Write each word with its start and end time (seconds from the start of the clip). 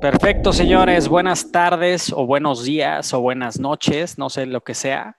Perfecto, 0.00 0.54
señores. 0.54 1.08
Buenas 1.08 1.52
tardes 1.52 2.10
o 2.10 2.24
buenos 2.24 2.64
días 2.64 3.12
o 3.12 3.20
buenas 3.20 3.60
noches, 3.60 4.16
no 4.16 4.30
sé 4.30 4.46
lo 4.46 4.62
que 4.62 4.72
sea. 4.72 5.18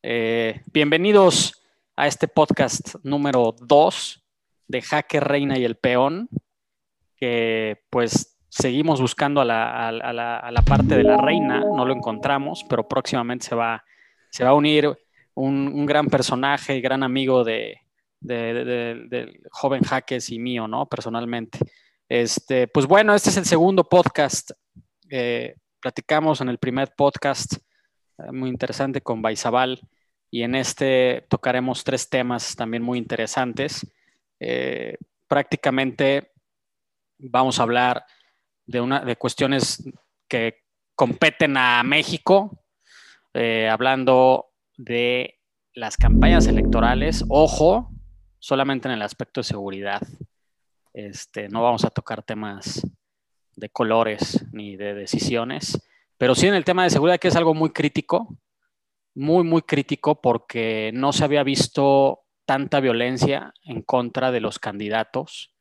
Eh, 0.00 0.60
bienvenidos 0.72 1.60
a 1.96 2.06
este 2.06 2.28
podcast 2.28 2.94
número 3.02 3.52
2 3.60 4.24
de 4.68 4.80
Hacker 4.80 5.24
Reina 5.24 5.58
y 5.58 5.64
el 5.64 5.74
Peón, 5.74 6.28
que 7.16 7.82
pues 7.90 8.38
seguimos 8.48 9.00
buscando 9.00 9.40
a 9.40 9.44
la, 9.44 10.62
parte 10.64 10.96
de 10.96 11.02
la 11.02 11.16
reina, 11.16 11.58
no 11.58 11.84
lo 11.84 11.92
encontramos, 11.92 12.64
pero 12.68 12.86
próximamente 12.86 13.46
se 13.46 13.56
va, 13.56 13.82
se 14.30 14.44
va 14.44 14.50
a 14.50 14.54
unir 14.54 14.96
un, 15.34 15.84
gran 15.84 16.06
personaje 16.06 16.76
y 16.76 16.80
gran 16.80 17.02
amigo 17.02 17.42
de, 17.42 17.76
del 18.20 19.40
joven 19.50 19.82
Jaques 19.82 20.30
y 20.30 20.38
mío, 20.38 20.68
¿no? 20.68 20.86
Personalmente. 20.86 21.58
Este, 22.14 22.68
pues 22.68 22.84
bueno, 22.84 23.14
este 23.14 23.30
es 23.30 23.38
el 23.38 23.46
segundo 23.46 23.88
podcast. 23.88 24.50
Eh, 25.08 25.54
platicamos 25.80 26.42
en 26.42 26.50
el 26.50 26.58
primer 26.58 26.92
podcast 26.94 27.54
eh, 27.54 28.30
muy 28.30 28.50
interesante 28.50 29.00
con 29.00 29.22
Baizabal 29.22 29.80
y 30.30 30.42
en 30.42 30.54
este 30.54 31.24
tocaremos 31.30 31.84
tres 31.84 32.10
temas 32.10 32.54
también 32.54 32.82
muy 32.82 32.98
interesantes. 32.98 33.90
Eh, 34.38 34.98
prácticamente 35.26 36.32
vamos 37.16 37.58
a 37.58 37.62
hablar 37.62 38.04
de, 38.66 38.82
una, 38.82 39.00
de 39.00 39.16
cuestiones 39.16 39.82
que 40.28 40.66
competen 40.94 41.56
a 41.56 41.82
México, 41.82 42.62
hablando 43.70 44.50
de 44.76 45.40
las 45.72 45.96
campañas 45.96 46.46
electorales, 46.46 47.24
ojo, 47.30 47.90
solamente 48.38 48.86
en 48.88 48.92
el 48.92 49.00
aspecto 49.00 49.40
de 49.40 49.44
seguridad. 49.44 50.02
Este, 50.92 51.48
no 51.48 51.62
vamos 51.62 51.84
a 51.84 51.90
tocar 51.90 52.22
temas 52.22 52.86
de 53.56 53.68
colores 53.70 54.44
ni 54.52 54.76
de 54.76 54.94
decisiones, 54.94 55.80
pero 56.18 56.34
sí 56.34 56.46
en 56.46 56.54
el 56.54 56.64
tema 56.64 56.84
de 56.84 56.90
seguridad, 56.90 57.18
que 57.18 57.28
es 57.28 57.36
algo 57.36 57.54
muy 57.54 57.70
crítico, 57.70 58.36
muy, 59.14 59.44
muy 59.44 59.62
crítico, 59.62 60.20
porque 60.20 60.90
no 60.94 61.12
se 61.12 61.24
había 61.24 61.42
visto 61.42 62.20
tanta 62.44 62.80
violencia 62.80 63.52
en 63.64 63.82
contra 63.82 64.30
de 64.30 64.40
los 64.40 64.58
candidatos, 64.58 65.54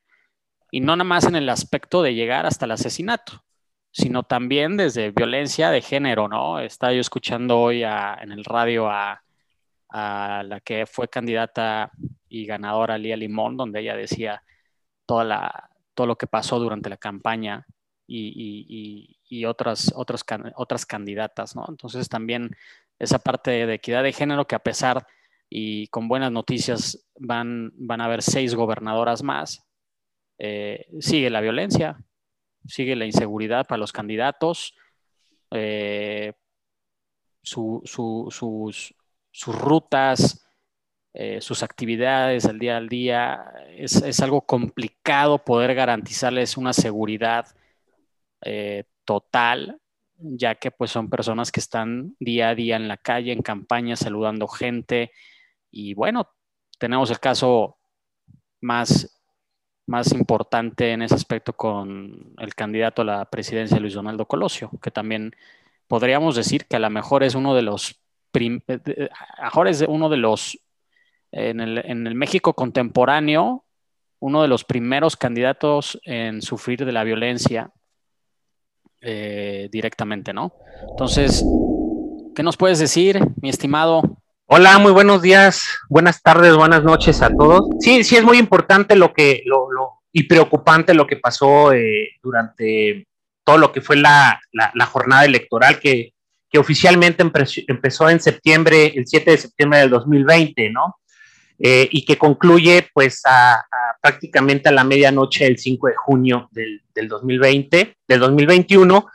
y 0.71 0.79
no 0.79 0.95
nada 0.95 1.03
más 1.03 1.25
en 1.25 1.35
el 1.35 1.49
aspecto 1.49 2.01
de 2.01 2.15
llegar 2.15 2.45
hasta 2.45 2.65
el 2.65 2.71
asesinato, 2.71 3.43
sino 3.91 4.23
también 4.23 4.77
desde 4.77 5.11
violencia 5.11 5.69
de 5.69 5.81
género, 5.81 6.29
¿no? 6.29 6.59
Estaba 6.59 6.93
yo 6.93 7.01
escuchando 7.01 7.59
hoy 7.59 7.83
en 7.83 8.31
el 8.31 8.45
radio 8.45 8.89
a, 8.89 9.21
a 9.89 10.43
la 10.43 10.61
que 10.61 10.85
fue 10.85 11.09
candidata 11.09 11.91
y 12.29 12.45
ganadora 12.45 12.97
Lía 12.97 13.17
Limón, 13.17 13.57
donde 13.57 13.81
ella 13.81 13.97
decía, 13.97 14.43
todo 15.05 16.05
lo 16.05 16.17
que 16.17 16.27
pasó 16.27 16.59
durante 16.59 16.89
la 16.89 16.97
campaña 16.97 17.65
y, 18.07 19.45
otras, 19.45 19.91
otras, 19.95 20.23
otras 20.55 20.85
candidatas, 20.85 21.55
¿no? 21.55 21.65
Entonces 21.69 22.09
también 22.09 22.51
esa 22.99 23.19
parte 23.19 23.65
de 23.65 23.73
equidad 23.73 24.03
de 24.03 24.13
género 24.13 24.45
que 24.45 24.55
a 24.55 24.59
pesar 24.59 25.07
y 25.49 25.87
con 25.87 26.07
buenas 26.07 26.31
noticias 26.31 27.07
van, 27.19 27.71
van 27.75 28.01
a 28.01 28.05
haber 28.05 28.21
seis 28.21 28.55
gobernadoras 28.55 29.23
más, 29.23 29.65
eh, 30.37 30.87
sigue 30.99 31.29
la 31.29 31.41
violencia, 31.41 31.97
sigue 32.65 32.95
la 32.95 33.05
inseguridad 33.05 33.67
para 33.67 33.79
los 33.79 33.91
candidatos, 33.91 34.75
eh, 35.51 36.33
sus, 37.43 37.81
sus 37.89 39.55
rutas, 39.55 40.47
eh, 41.13 41.41
sus 41.41 41.61
actividades 41.61 42.45
al 42.45 42.59
día 42.59 42.77
al 42.77 42.87
día. 42.87 43.53
Es, 43.75 44.19
algo 44.21 44.41
complicado 44.41 45.43
poder 45.43 45.75
garantizarles 45.75 46.57
una 46.57 46.73
seguridad 46.73 47.47
eh, 48.41 48.85
total, 49.03 49.79
ya 50.17 50.55
que 50.55 50.71
pues 50.71 50.91
son 50.91 51.09
personas 51.09 51.51
que 51.51 51.59
están 51.59 52.15
día 52.19 52.49
a 52.49 52.55
día 52.55 52.77
en 52.77 52.87
la 52.87 52.97
calle, 52.97 53.33
en 53.33 53.41
campaña, 53.41 53.95
saludando 53.95 54.47
gente. 54.47 55.11
Y 55.69 55.93
bueno, 55.95 56.29
tenemos 56.79 57.11
el 57.11 57.19
caso 57.19 57.77
más, 58.61 59.21
más 59.87 60.13
importante 60.13 60.91
en 60.93 61.01
ese 61.01 61.15
aspecto 61.15 61.53
con 61.53 62.33
el 62.37 62.55
candidato 62.55 63.01
a 63.01 63.05
la 63.05 63.25
presidencia, 63.25 63.79
Luis 63.79 63.95
Donaldo 63.95 64.27
Colosio, 64.27 64.71
que 64.81 64.91
también 64.91 65.35
podríamos 65.87 66.35
decir 66.35 66.67
que 66.67 66.77
a 66.77 66.79
lo 66.79 66.89
mejor 66.89 67.23
es 67.23 67.35
uno 67.35 67.53
de 67.53 67.63
los, 67.63 68.01
eh, 68.33 69.09
mejor 69.41 69.67
es 69.67 69.81
uno 69.81 70.07
de 70.07 70.17
los 70.17 70.57
en 71.31 71.59
el, 71.59 72.15
México 72.15 72.53
contemporáneo, 72.53 73.63
uno 74.19 74.41
de 74.41 74.47
los 74.47 74.63
primeros 74.63 75.15
candidatos 75.15 75.99
en 76.03 76.41
sufrir 76.41 76.85
de 76.85 76.91
la 76.91 77.03
violencia 77.03 77.71
eh, 79.01 79.69
directamente, 79.71 80.33
¿no? 80.33 80.53
Entonces, 80.89 81.43
¿qué 82.35 82.43
nos 82.43 82.57
puedes 82.57 82.79
decir, 82.79 83.19
mi 83.41 83.49
estimado? 83.49 84.01
Hola, 84.45 84.77
muy 84.79 84.91
buenos 84.91 85.21
días, 85.21 85.65
buenas 85.89 86.21
tardes, 86.21 86.55
buenas 86.55 86.83
noches 86.83 87.21
a 87.21 87.29
todos. 87.29 87.69
Sí, 87.79 88.03
sí 88.03 88.17
es 88.17 88.23
muy 88.23 88.37
importante 88.37 88.95
lo 88.95 89.13
que, 89.13 89.41
lo, 89.45 89.67
y 90.11 90.23
preocupante 90.23 90.93
lo 90.93 91.07
que 91.07 91.15
pasó 91.15 91.71
eh, 91.71 92.09
durante 92.21 93.07
todo 93.45 93.57
lo 93.57 93.71
que 93.71 93.81
fue 93.81 93.95
la, 93.95 94.39
jornada 94.91 95.25
electoral 95.25 95.79
que, 95.79 96.13
que 96.49 96.59
oficialmente 96.59 97.23
empezó 97.67 98.09
en 98.09 98.19
septiembre, 98.19 98.91
el 98.93 99.07
7 99.07 99.31
de 99.31 99.37
septiembre 99.37 99.79
del 99.79 99.89
2020, 99.89 100.69
¿no? 100.69 100.97
Eh, 101.63 101.87
y 101.91 102.05
que 102.05 102.17
concluye 102.17 102.89
pues 102.91 103.21
a, 103.25 103.63
prácticamente 104.01 104.69
a 104.69 104.71
la 104.71 104.83
medianoche 104.83 105.43
del 105.43 105.59
5 105.59 105.87
de 105.87 105.93
junio 105.95 106.49
del, 106.51 106.81
del 106.95 107.07
2020, 107.07 107.97
del 108.07 108.19
2021, 108.19 109.07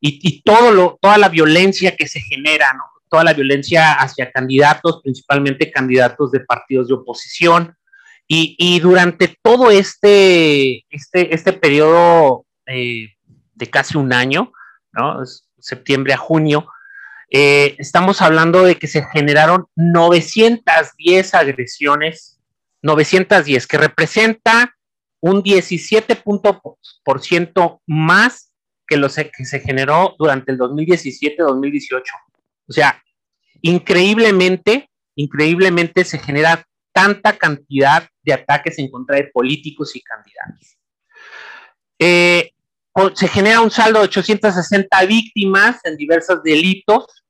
y, 0.00 0.18
y, 0.22 0.42
todo 0.42 0.70
lo, 0.70 0.98
toda 1.00 1.16
la 1.16 1.30
violencia 1.30 1.96
que 1.96 2.06
se 2.06 2.20
genera, 2.20 2.74
¿no? 2.74 2.82
toda 3.08 3.24
la 3.24 3.32
violencia 3.32 3.94
hacia 3.94 4.30
candidatos, 4.30 5.00
principalmente 5.02 5.70
candidatos 5.70 6.30
de 6.30 6.40
partidos 6.40 6.88
de 6.88 6.94
oposición, 6.94 7.74
y, 8.28 8.54
y 8.58 8.80
durante 8.80 9.36
todo 9.42 9.70
este, 9.70 10.84
este, 10.90 11.34
este 11.34 11.52
periodo 11.54 12.44
eh, 12.66 13.14
de 13.54 13.70
casi 13.70 13.96
un 13.96 14.12
año, 14.12 14.52
¿no? 14.92 15.22
septiembre 15.58 16.12
a 16.12 16.18
junio, 16.18 16.66
eh, 17.36 17.74
estamos 17.78 18.22
hablando 18.22 18.62
de 18.62 18.76
que 18.76 18.86
se 18.86 19.04
generaron 19.06 19.66
910 19.74 21.34
agresiones, 21.34 22.40
910, 22.82 23.66
que 23.66 23.76
representa 23.76 24.76
un 25.20 25.42
17% 25.42 27.80
más 27.88 28.52
que 28.86 28.96
lo 28.96 29.08
que 29.08 29.44
se 29.44 29.58
generó 29.58 30.14
durante 30.16 30.52
el 30.52 30.58
2017-2018. 30.58 32.02
O 32.68 32.72
sea, 32.72 33.02
increíblemente, 33.62 34.88
increíblemente 35.16 36.04
se 36.04 36.20
genera 36.20 36.64
tanta 36.92 37.36
cantidad 37.36 38.08
de 38.22 38.32
ataques 38.32 38.78
en 38.78 38.92
contra 38.92 39.16
de 39.16 39.24
políticos 39.24 39.96
y 39.96 40.02
candidatos. 40.02 40.78
Eh, 41.98 42.52
se 43.14 43.26
genera 43.26 43.60
un 43.60 43.72
saldo 43.72 43.98
de 43.98 44.04
860 44.04 45.04
víctimas 45.06 45.80
en 45.82 45.96
diversos 45.96 46.40
delitos. 46.44 47.23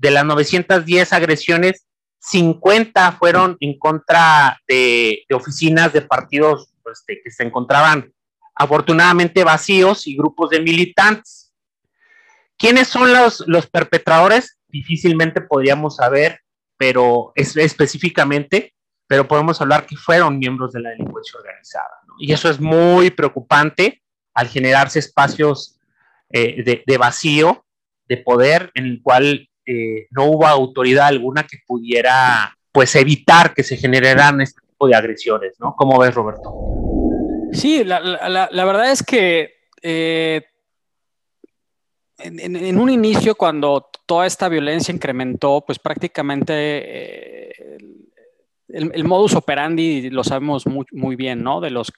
De 0.00 0.10
las 0.10 0.24
910 0.24 1.12
agresiones, 1.12 1.86
50 2.20 3.12
fueron 3.12 3.56
en 3.60 3.78
contra 3.78 4.58
de, 4.66 5.24
oficinas 5.32 5.92
de 5.92 6.00
partidos 6.02 6.72
pues, 6.82 7.04
que 7.06 7.30
se 7.30 7.42
encontraban 7.44 8.12
afortunadamente 8.54 9.44
vacíos 9.44 10.06
y 10.06 10.16
grupos 10.16 10.50
de 10.50 10.60
militantes. 10.60 11.52
¿Quiénes 12.56 12.88
son 12.88 13.12
los, 13.12 13.44
los 13.46 13.66
perpetradores? 13.66 14.58
Difícilmente 14.68 15.42
podríamos 15.42 15.96
saber, 15.96 16.40
pero 16.76 17.32
es, 17.34 17.56
específicamente, 17.56 18.74
pero 19.06 19.28
podemos 19.28 19.60
hablar 19.60 19.86
que 19.86 19.96
fueron 19.96 20.38
miembros 20.38 20.72
de 20.72 20.80
la 20.80 20.90
delincuencia 20.90 21.38
organizada. 21.38 21.90
Y 22.18 22.32
eso 22.32 22.48
es 22.48 22.58
muy 22.58 23.10
preocupante 23.10 24.02
al 24.34 24.48
generarse 24.48 24.98
espacios 24.98 25.78
eh, 26.32 26.82
de, 26.86 26.96
vacío, 26.96 27.66
de 28.06 28.18
poder, 28.18 28.70
en 28.74 28.86
el 28.86 29.02
cual 29.02 29.49
eh, 29.72 30.08
no 30.10 30.24
hubo 30.24 30.46
autoridad 30.48 31.06
alguna 31.06 31.44
que 31.44 31.58
pudiera 31.64 32.56
pues 32.72 32.96
evitar 32.96 33.54
que 33.54 33.62
se 33.62 33.76
generaran 33.76 34.40
este 34.40 34.60
tipo 34.62 34.88
de 34.88 34.96
agresiones, 34.96 35.54
¿no? 35.60 35.76
¿Cómo 35.76 35.96
ves, 36.00 36.12
Roberto? 36.12 36.52
Sí, 37.52 37.84
la, 37.84 38.00
verdad 38.64 38.90
es 38.90 39.04
que 39.04 39.54
eh, 39.80 40.42
en, 42.18 42.78
un 42.78 42.90
inicio, 42.90 43.36
cuando 43.36 43.88
toda 44.06 44.26
esta 44.26 44.48
violencia 44.48 44.92
incrementó, 44.92 45.62
pues 45.64 45.78
prácticamente 45.78 47.52
el, 48.66 49.04
modus 49.04 49.36
operandi 49.36 50.10
lo 50.10 50.24
sabemos 50.24 50.66
muy, 50.66 50.86
muy 50.90 51.14
bien, 51.14 51.44
¿no? 51.44 51.60
De 51.60 51.70
los 51.70 51.92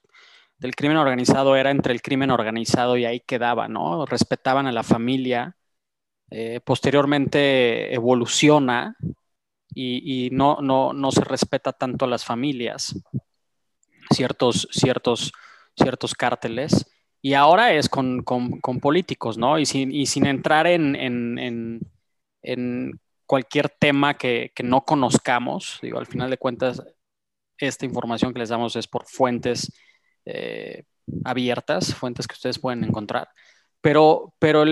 del 0.58 0.74
crimen 0.74 0.98
organizado 0.98 1.56
era 1.56 1.70
entre 1.70 1.94
el 1.94 2.02
crimen 2.02 2.30
organizado 2.30 2.98
y 2.98 3.06
ahí 3.06 3.20
quedaba, 3.20 3.66
¿no? 3.66 4.04
Respetaban 4.04 4.66
a 4.66 4.72
la 4.72 4.82
familia. 4.82 5.56
Eh, 6.34 6.60
posteriormente 6.64 7.92
evoluciona 7.94 8.96
y, 9.74 10.30
no, 10.32 10.58
no, 10.62 10.94
no, 10.94 11.12
se 11.12 11.24
respeta 11.24 11.72
tanto 11.72 12.06
a 12.06 12.08
las 12.08 12.24
familias, 12.24 12.98
ciertos, 14.10 14.66
ciertos, 14.70 15.32
ciertos 15.76 16.14
cárteles. 16.14 16.86
y 17.20 17.34
ahora 17.34 17.74
es 17.74 17.88
con, 17.90 18.24
políticos, 18.80 19.36
¿no? 19.36 19.58
Y 19.58 19.66
sin, 19.66 19.92
y 19.92 20.06
sin 20.06 20.26
entrar 20.26 20.66
en, 20.66 21.80
cualquier 23.26 23.68
tema 23.68 24.14
que, 24.14 24.52
no 24.64 24.84
conozcamos, 24.86 25.78
digo, 25.82 25.98
al 25.98 26.06
final 26.06 26.30
de 26.30 26.38
cuentas, 26.38 26.82
esta 27.58 27.84
información 27.84 28.32
que 28.32 28.40
les 28.40 28.48
damos 28.48 28.74
es 28.76 28.88
por 28.88 29.06
fuentes 29.06 29.70
eh, 30.24 30.84
abiertas, 31.24 31.94
fuentes 31.94 32.26
que 32.26 32.34
ustedes 32.34 32.58
pueden 32.58 32.84
encontrar. 32.84 33.28
Pero, 33.82 34.32
pero 34.38 34.64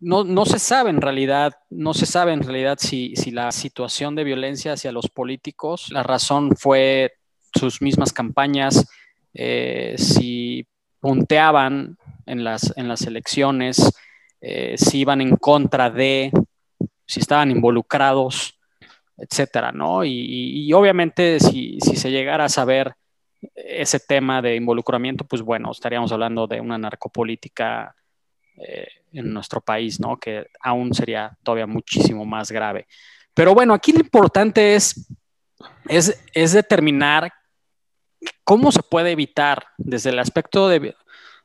no, 0.00 0.46
se 0.46 0.58
sabe 0.58 0.90
en 0.90 1.00
realidad, 1.00 1.52
no 1.68 1.92
se 1.92 2.06
sabe 2.06 2.32
en 2.32 2.42
realidad 2.42 2.78
si, 2.80 3.14
si 3.14 3.30
la 3.30 3.52
situación 3.52 4.16
de 4.16 4.24
violencia 4.24 4.72
hacia 4.72 4.92
los 4.92 5.08
políticos, 5.08 5.88
la 5.90 6.02
razón 6.02 6.56
fue 6.56 7.12
sus 7.54 7.82
mismas 7.82 8.12
campañas, 8.12 8.88
eh, 9.34 9.94
si 9.98 10.66
punteaban 11.00 11.98
en 12.24 12.42
las, 12.42 12.72
en 12.76 12.88
las 12.88 13.02
elecciones, 13.02 13.92
eh, 14.40 14.74
si 14.78 15.00
iban 15.00 15.20
en 15.20 15.36
contra 15.36 15.90
de, 15.90 16.32
si 17.06 17.20
estaban 17.20 17.50
involucrados, 17.50 18.58
etcétera, 19.18 19.70
¿no? 19.70 20.02
Y, 20.02 20.72
obviamente 20.72 21.40
si, 21.40 21.78
si, 21.80 21.96
se 21.96 22.10
llegara 22.10 22.46
a 22.46 22.48
saber 22.48 22.94
ese 23.54 24.00
tema 24.00 24.40
de 24.40 24.56
involucramiento, 24.56 25.24
pues 25.24 25.42
bueno, 25.42 25.70
estaríamos 25.70 26.10
hablando 26.10 26.46
de 26.46 26.60
una 26.60 26.78
narcopolítica 26.78 27.94
eh, 28.66 28.88
en 29.12 29.32
nuestro 29.32 29.60
país, 29.60 29.98
¿no? 30.00 30.18
Que 30.18 30.46
aún 30.60 30.94
sería 30.94 31.36
todavía 31.42 31.66
muchísimo 31.66 32.24
más 32.24 32.50
grave. 32.50 32.86
Pero 33.34 33.54
bueno, 33.54 33.74
aquí 33.74 33.92
lo 33.92 34.00
importante 34.00 34.74
es, 34.74 35.08
es, 35.88 36.22
es 36.32 36.52
determinar 36.52 37.32
cómo 38.44 38.70
se 38.72 38.82
puede 38.82 39.12
evitar 39.12 39.64
desde 39.78 40.10
el 40.10 40.18
aspecto 40.18 40.68
de, 40.68 40.94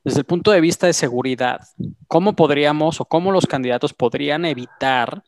desde 0.04 0.20
el 0.20 0.24
punto 0.24 0.50
de 0.50 0.60
vista 0.60 0.86
de 0.86 0.92
seguridad, 0.92 1.60
cómo 2.06 2.36
podríamos 2.36 3.00
o 3.00 3.04
cómo 3.04 3.32
los 3.32 3.46
candidatos 3.46 3.92
podrían 3.92 4.44
evitar 4.44 5.22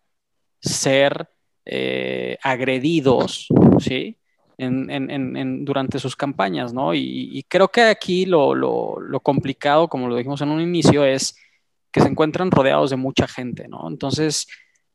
ser 0.60 1.28
eh, 1.64 2.38
agredidos, 2.42 3.48
¿sí? 3.80 4.16
durante 4.58 6.00
sus 6.00 6.16
campañas, 6.16 6.72
¿no? 6.72 6.92
Y, 6.92 7.44
creo 7.48 7.68
que 7.68 7.82
aquí 7.82 8.26
lo, 8.26 8.54
lo, 8.54 9.20
complicado, 9.20 9.88
como 9.88 10.08
lo 10.08 10.16
dijimos 10.16 10.40
en 10.40 10.48
un 10.48 10.60
inicio, 10.60 11.04
es 11.04 11.36
que 11.92 12.00
se 12.00 12.08
encuentran 12.08 12.50
rodeados 12.50 12.90
de 12.90 12.96
mucha 12.96 13.26
gente, 13.26 13.68
¿no? 13.68 13.88
Entonces, 13.88 14.46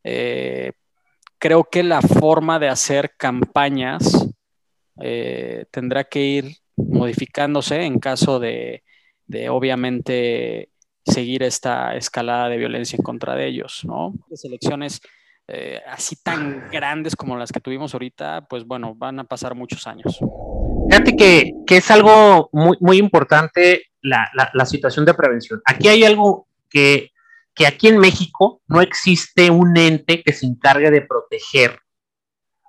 eh, 0.03 0.73
creo 1.39 1.65
que 1.65 1.83
la 1.83 2.01
forma 2.01 2.59
de 2.59 2.69
hacer 2.69 3.15
campañas 3.17 4.29
eh, 5.01 5.65
tendrá 5.71 6.03
que 6.03 6.21
ir 6.21 6.57
modificándose 6.75 7.83
en 7.83 7.99
caso 7.99 8.39
de, 8.39 8.83
obviamente, 9.49 10.69
seguir 11.05 11.43
esta 11.43 11.95
escalada 11.95 12.49
de 12.49 12.57
violencia 12.57 12.97
en 12.97 13.03
contra 13.03 13.35
de 13.35 13.47
ellos, 13.47 13.81
¿no? 13.83 14.13
Las 14.29 14.45
elecciones 14.45 15.01
eh, 15.47 15.81
así 15.87 16.15
tan 16.15 16.69
grandes 16.71 17.15
como 17.15 17.35
las 17.35 17.51
que 17.51 17.59
tuvimos 17.59 17.93
ahorita, 17.93 18.47
pues 18.49 18.65
bueno, 18.65 18.95
van 18.95 19.19
a 19.19 19.23
pasar 19.25 19.55
muchos 19.55 19.85
años. 19.87 20.19
Fíjate 20.89 21.15
que, 21.15 21.51
es 21.67 21.91
algo 21.91 22.49
muy, 22.53 22.77
muy 22.79 22.97
importante 22.97 23.87
la, 24.01 24.29
la, 24.53 24.65
situación 24.65 25.05
de 25.05 25.13
prevención. 25.13 25.61
Aquí 25.65 25.89
hay 25.89 26.03
algo 26.03 26.47
que, 26.73 27.11
aquí 27.65 27.87
en 27.87 27.99
México 27.99 28.61
no 28.67 28.81
existe 28.81 29.49
un 29.49 29.77
ente 29.77 30.23
que 30.23 30.33
se 30.33 30.45
encargue 30.45 30.89
de 30.89 31.01
proteger 31.01 31.79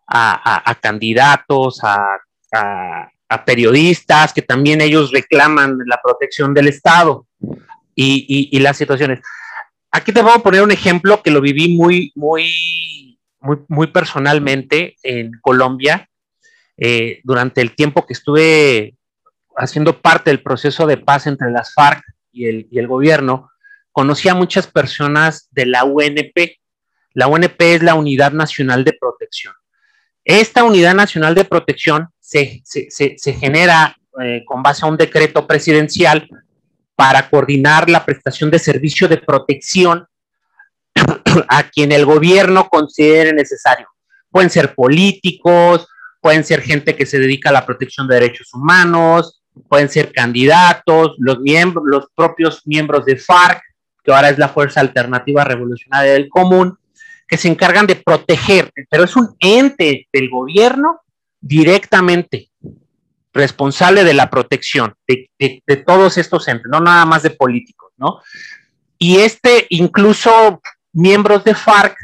a, 0.06 0.78
candidatos, 0.80 1.80
a, 1.82 2.20
periodistas, 3.44 4.32
que 4.32 4.42
también 4.42 4.80
ellos 4.80 5.10
reclaman 5.10 5.78
la 5.86 5.98
protección 6.00 6.54
del 6.54 6.68
Estado 6.68 7.26
y, 7.96 8.56
las 8.60 8.76
situaciones. 8.76 9.20
Aquí 9.90 10.12
te 10.12 10.22
voy 10.22 10.32
a 10.34 10.38
poner 10.38 10.62
un 10.62 10.70
ejemplo 10.70 11.22
que 11.22 11.30
lo 11.30 11.40
viví 11.40 11.74
muy, 11.74 12.12
muy, 12.14 13.18
muy, 13.40 13.58
muy 13.68 13.86
personalmente 13.88 14.96
en 15.02 15.32
Colombia 15.40 16.08
eh, 16.76 17.20
durante 17.22 17.60
el 17.60 17.74
tiempo 17.74 18.04
que 18.04 18.12
estuve 18.12 18.96
haciendo 19.56 20.00
parte 20.00 20.30
del 20.30 20.42
proceso 20.42 20.86
de 20.86 20.96
paz 20.96 21.26
entre 21.26 21.50
las 21.50 21.72
FARC 21.74 22.02
y 22.32 22.46
el, 22.46 22.66
y 22.70 22.78
el 22.80 22.88
gobierno 22.88 23.50
conocí 23.94 24.28
a 24.28 24.34
muchas 24.34 24.66
personas 24.66 25.48
de 25.52 25.66
la 25.66 25.84
UNP. 25.84 26.58
La 27.12 27.28
UNP 27.28 27.60
es 27.60 27.82
la 27.82 27.94
Unidad 27.94 28.32
Nacional 28.32 28.84
de 28.84 28.92
Protección. 28.92 29.54
Esta 30.24 30.64
Unidad 30.64 30.94
Nacional 30.96 31.36
de 31.36 31.44
Protección 31.44 32.08
se, 32.18 32.64
genera 33.38 33.96
eh, 34.20 34.42
con 34.46 34.64
base 34.64 34.84
a 34.84 34.88
un 34.88 34.96
decreto 34.96 35.46
presidencial 35.46 36.28
para 36.96 37.30
coordinar 37.30 37.88
la 37.88 38.04
prestación 38.04 38.50
de 38.50 38.58
servicio 38.58 39.06
de 39.06 39.18
protección 39.18 40.08
a 41.48 41.62
quien 41.70 41.92
el 41.92 42.04
gobierno 42.04 42.68
considere 42.68 43.32
necesario. 43.32 43.86
Pueden 44.28 44.50
ser 44.50 44.74
políticos, 44.74 45.86
pueden 46.20 46.42
ser 46.42 46.62
gente 46.62 46.96
que 46.96 47.06
se 47.06 47.20
dedica 47.20 47.50
a 47.50 47.52
la 47.52 47.64
protección 47.64 48.08
de 48.08 48.16
derechos 48.16 48.52
humanos, 48.54 49.40
pueden 49.68 49.88
ser 49.88 50.10
candidatos, 50.10 51.14
los 51.18 51.38
miembros, 51.38 51.84
los 51.86 52.06
propios 52.16 52.62
miembros 52.64 53.04
de 53.04 53.16
FARC, 53.16 53.62
que 54.04 54.12
ahora 54.12 54.28
es 54.28 54.38
la 54.38 54.48
Fuerza 54.48 54.80
Alternativa 54.80 55.44
Revolucionaria 55.44 56.12
del 56.12 56.28
Común, 56.28 56.78
que 57.26 57.38
se 57.38 57.48
encargan 57.48 57.86
de 57.86 57.96
proteger, 57.96 58.70
pero 58.90 59.04
es 59.04 59.16
un 59.16 59.34
ente 59.40 60.08
del 60.12 60.28
gobierno 60.28 61.00
directamente 61.40 62.50
responsable 63.32 64.04
de 64.04 64.14
la 64.14 64.30
protección 64.30 64.94
de, 65.08 65.82
todos 65.84 66.18
estos 66.18 66.46
entes, 66.48 66.66
no 66.70 66.80
nada 66.80 67.04
más 67.04 67.22
de 67.22 67.30
políticos, 67.30 67.92
¿no? 67.96 68.20
Y 68.98 69.16
este, 69.18 69.66
incluso 69.70 70.60
miembros 70.92 71.42
de 71.42 71.54
FARC 71.54 71.96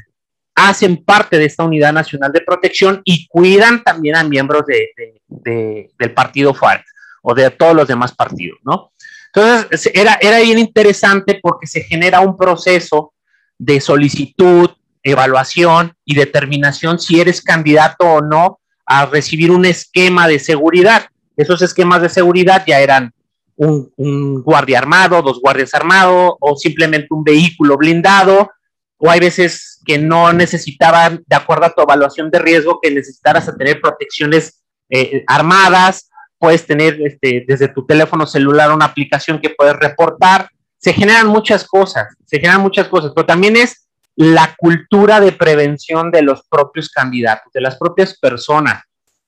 hacen 0.55 1.05
parte 1.05 1.39
de 1.39 1.45
esta 1.45 1.65
Unidad 1.65 1.93
Nacional 1.93 2.33
de 2.33 2.41
Protección 2.41 3.01
y 3.05 3.29
cuidan 3.29 3.85
también 3.85 4.17
a 4.17 4.25
miembros 4.25 4.65
del 4.67 6.15
partido 6.15 6.53
FARC 6.53 6.85
o 7.23 7.35
de 7.35 7.51
todos 7.51 7.77
los 7.77 7.87
demás 7.87 8.15
partidos, 8.15 8.59
¿no? 8.65 8.93
Entonces, 9.33 9.91
era, 9.95 10.19
era 10.21 10.41
bien 10.41 10.59
interesante 10.59 11.39
porque 11.41 11.67
se 11.67 11.83
genera 11.83 12.21
un 12.21 12.37
proceso 12.37 13.13
de 13.59 13.81
solicitud, 13.81 14.71
evaluación 15.03 15.95
y 16.05 16.15
determinación 16.15 16.99
si 16.99 17.21
eres 17.21 17.43
candidato 17.43 18.05
o 18.05 18.21
no 18.21 18.61
a 18.87 19.07
recibir 19.07 19.51
un 19.51 19.65
esquema 19.65 20.27
de 20.27 20.39
seguridad. 20.39 21.07
Esos 21.37 21.63
esquemas 21.63 22.03
de 22.03 22.09
seguridad 22.09 22.65
ya 22.67 22.81
eran 22.81 23.13
un, 23.57 24.43
guardia 24.43 24.79
armado, 24.79 25.23
dos 25.23 25.41
guardias 25.41 25.75
armados 25.75 26.35
o 26.41 26.57
simplemente 26.57 27.09
un 27.11 27.23
vehículo 27.23 27.77
blindado, 27.77 28.51
o 28.97 29.11
hay 29.11 29.21
veces 29.21 29.81
que 29.85 29.99
no 29.99 30.33
necesitaban, 30.33 31.23
de 31.27 31.37
acuerdo 31.37 31.67
a 31.67 31.75
tu 31.75 31.83
evaluación 31.83 32.31
de 32.31 32.39
riesgo, 32.39 32.81
que 32.83 32.91
necesitaras 32.91 33.55
tener 33.57 33.81
protecciones 33.81 34.63
eh, 34.89 35.25
armadas 35.27 36.10
puedes 36.41 36.67
tener 36.67 36.99
este, 37.03 37.45
desde 37.47 37.69
tu 37.69 37.85
teléfono 37.85 38.27
celular 38.27 38.73
una 38.73 38.87
aplicación 38.87 39.39
que 39.41 39.51
puedes 39.51 39.77
reportar. 39.77 40.49
Se 40.79 40.95
generan 40.95 41.27
muchas 41.27 41.65
cosas, 41.65 42.17
se 42.25 42.39
generan 42.41 42.63
muchas 42.63 42.89
cosas, 42.89 43.13
pero 43.15 43.27
también 43.27 43.57
es 43.57 43.87
la 44.17 44.57
cultura 44.57 45.21
de 45.21 45.33
prevención 45.33 46.11
de 46.11 46.23
los 46.23 46.43
propios 46.49 46.89
candidatos, 46.89 47.53
de 47.53 47.61
las 47.61 47.77
propias 47.77 48.19
personas, 48.19 48.83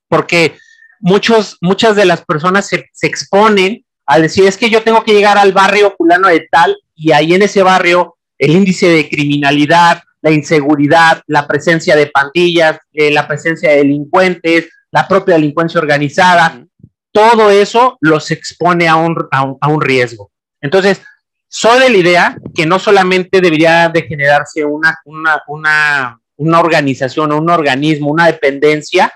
porque 0.09 0.57
muchos, 1.01 1.59
muchas 1.61 1.97
de 1.97 2.07
las 2.07 2.25
personas 2.25 2.67
se, 2.67 2.89
exponen 3.03 3.85
al 4.07 4.23
decir, 4.23 4.47
es 4.47 4.57
que 4.57 4.71
yo 4.71 4.83
tengo 4.83 5.05
que 5.05 5.13
llegar 5.13 5.37
al 5.37 5.53
barrio 5.53 5.95
fulano 5.97 6.29
de 6.29 6.49
tal, 6.51 6.77
y 6.95 7.13
ahí 7.13 7.35
en 7.35 7.43
ese 7.43 7.63
barrio 7.63 8.17
el 8.39 8.53
índice 8.53 8.89
de 8.89 9.09
criminalidad, 9.09 10.03
la 10.23 10.31
inseguridad, 10.31 11.23
la 11.27 11.47
presencia 11.47 11.95
de 11.95 12.07
pandillas, 12.07 12.79
eh, 12.93 13.11
la 13.11 13.29
presencia 13.29 13.71
de 13.71 13.77
delincuentes, 13.79 14.71
la 14.91 15.07
propia 15.07 15.35
delincuencia 15.35 15.81
organizada, 15.81 16.65
todo 17.13 17.51
eso 17.51 17.99
los 18.01 18.31
expone 18.31 18.89
a 18.89 18.97
un, 18.97 19.17
a 19.31 19.69
un, 19.69 19.81
riesgo. 19.81 20.31
Entonces, 20.61 21.03
soy 21.49 21.81
de 21.81 21.91
la 21.91 21.97
idea 21.99 22.37
que 22.55 22.65
no 22.67 22.79
solamente 22.79 23.41
debería 23.41 23.91
de 23.91 24.03
generarse 24.03 24.65
una, 24.65 24.99
una, 25.05 25.43
una, 25.47 26.21
una 26.37 26.61
organización 26.61 27.33
un 27.33 27.51
organismo, 27.51 28.11
una 28.11 28.27
dependencia, 28.27 29.13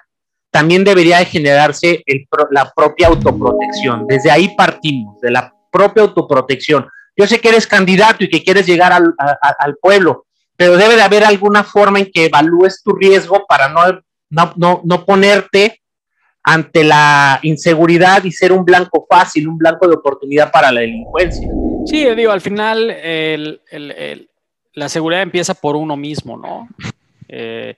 también 0.51 0.85
debería 0.85 1.19
de 1.19 1.25
generarse 1.25 2.05
la 2.51 2.71
propia 2.75 3.09
autoprotección. 3.09 4.07
Desde 4.07 4.31
ahí 4.31 4.55
partimos, 4.55 5.21
de 5.21 5.31
la 5.31 5.53
propia 5.73 6.03
autoprotección. 6.03 6.87
Yo 7.17 7.27
sé 7.27 7.41
que 7.41 7.49
eres 7.49 7.67
candidato 7.67 8.25
y 8.25 8.29
que 8.29 8.43
quieres 8.43 8.67
llegar 8.67 8.93
al, 8.93 9.15
al 9.59 9.77
pueblo, 9.81 10.27
pero 10.57 10.77
debe 10.77 10.97
de 10.97 11.03
haber 11.03 11.25
alguna 11.25 11.65
forma 11.65 11.99
en 11.99 12.11
que 12.13 12.27
evalúes 12.27 12.83
tu 12.83 12.93
riesgo 12.93 13.47
para 13.47 13.69
no, 13.69 14.01
no, 14.31 14.53
no, 14.57 14.83
no 14.85 15.05
ponerte 15.05 15.83
ante 16.49 16.85
la 16.85 17.41
inseguridad 17.43 18.23
y 18.23 18.31
ser 18.31 18.53
un 18.53 18.65
blanco 18.65 19.05
fácil, 19.11 19.49
un 19.49 19.59
blanco 19.59 19.89
de 19.89 19.97
oportunidad 19.97 20.53
para 20.53 20.71
la 20.71 20.81
delincuencia. 20.81 21.49
Sí, 21.87 22.07
digo, 22.15 22.31
al 22.31 22.41
final 22.41 22.97
la 24.73 24.89
seguridad 24.89 25.23
empieza 25.23 25.55
por 25.55 25.75
uno 25.75 25.97
mismo, 25.97 26.37
¿no? 26.37 26.69
Eh, 27.29 27.75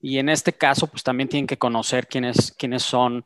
y 0.00 0.18
en 0.18 0.28
este 0.28 0.52
caso, 0.52 0.86
pues 0.86 1.02
también 1.02 1.28
tienen 1.28 1.48
que 1.48 1.58
conocer 1.58 2.06
quiénes, 2.06 2.52
quiénes 2.52 2.84
son 2.84 3.24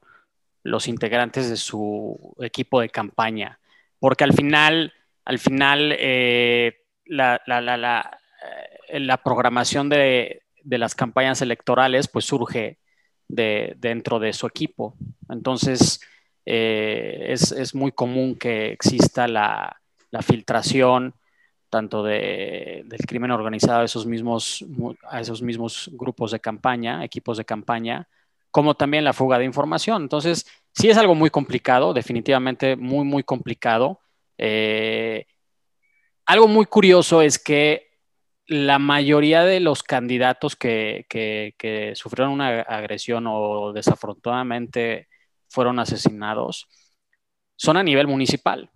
los 0.62 0.88
integrantes 0.88 1.50
de 1.50 1.56
su 1.56 2.35
equipo 2.40 2.80
de 2.80 2.88
campaña, 2.88 3.59
porque 4.00 4.25
al 4.25 4.33
final 4.33 4.94
al 5.26 5.38
final 5.38 5.94
eh, 5.99 6.80
la, 7.04 7.40
la, 7.47 9.21
programación 9.23 9.88
de, 9.88 10.42
de, 10.62 10.78
las 10.78 10.94
campañas 10.94 11.42
electorales 11.42 12.09
pues 12.09 12.25
surge 12.26 12.78
de, 13.35 13.75
dentro 13.79 14.19
de 14.19 14.33
su 14.33 14.47
equipo. 14.47 14.95
Entonces, 15.29 16.00
es, 16.45 17.53
es, 17.53 17.75
muy 17.75 17.93
común 17.93 18.37
que 18.37 18.73
exista 18.73 19.26
la, 19.26 19.81
filtración 20.23 21.14
tanto 21.71 22.05
de, 22.05 22.83
del 22.85 23.00
crimen 23.00 23.33
organizado 23.33 23.81
a 23.81 23.85
esos, 23.85 24.07
mismos, 24.07 24.64
a 25.09 25.21
esos 25.21 25.43
mismos 25.43 25.91
grupos 25.93 26.31
de 26.31 26.38
campaña, 26.38 27.05
equipos 27.05 27.37
de 27.37 27.45
campaña, 27.45 28.07
como 28.53 28.76
también 28.76 29.03
la 29.03 29.12
fuga 29.12 29.38
de 29.38 29.45
información. 29.45 30.03
Entonces, 30.03 30.47
sí 30.73 30.88
es 30.88 30.97
algo 30.97 31.17
muy 31.17 31.31
complicado, 31.31 31.93
definitivamente 31.93 32.76
muy, 32.76 33.05
muy 33.05 33.25
complicado. 33.25 33.99
Eh, 34.38 35.26
algo 36.26 36.47
muy 36.47 36.67
curioso 36.67 37.21
es 37.21 37.38
que 37.38 37.94
la 38.47 38.79
mayoría 38.79 39.43
de 39.45 39.61
los 39.61 39.83
candidatos 39.83 40.57
que, 40.57 41.93
sufrieron 41.95 42.33
una 42.33 42.61
agresión 42.61 43.27
o 43.27 43.73
desafortunadamente 43.73 45.09
fueron 45.49 45.79
asesinados 45.79 46.69
son 47.57 47.77
a 47.77 47.83
nivel 47.83 48.07
municipal. 48.07 48.71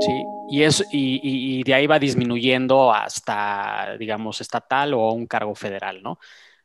Sí, 0.00 0.24
y, 0.48 0.62
es, 0.62 0.84
y, 0.92 1.62
de 1.62 1.74
ahí 1.74 1.86
va 1.86 1.98
disminuyendo 1.98 2.92
hasta, 2.92 3.96
digamos, 3.98 4.40
estatal 4.40 4.94
o 4.94 5.12
un 5.12 5.26
cargo 5.26 5.54
federal, 5.54 6.02
¿no? 6.02 6.18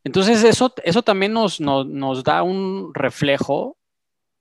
Entonces, 0.04 0.44
eso, 0.44 0.74
eso 0.84 1.04
también 1.04 1.34
nos, 1.34 1.60
nos, 1.60 2.24
da 2.24 2.44
un 2.44 2.94
reflejo 2.94 3.78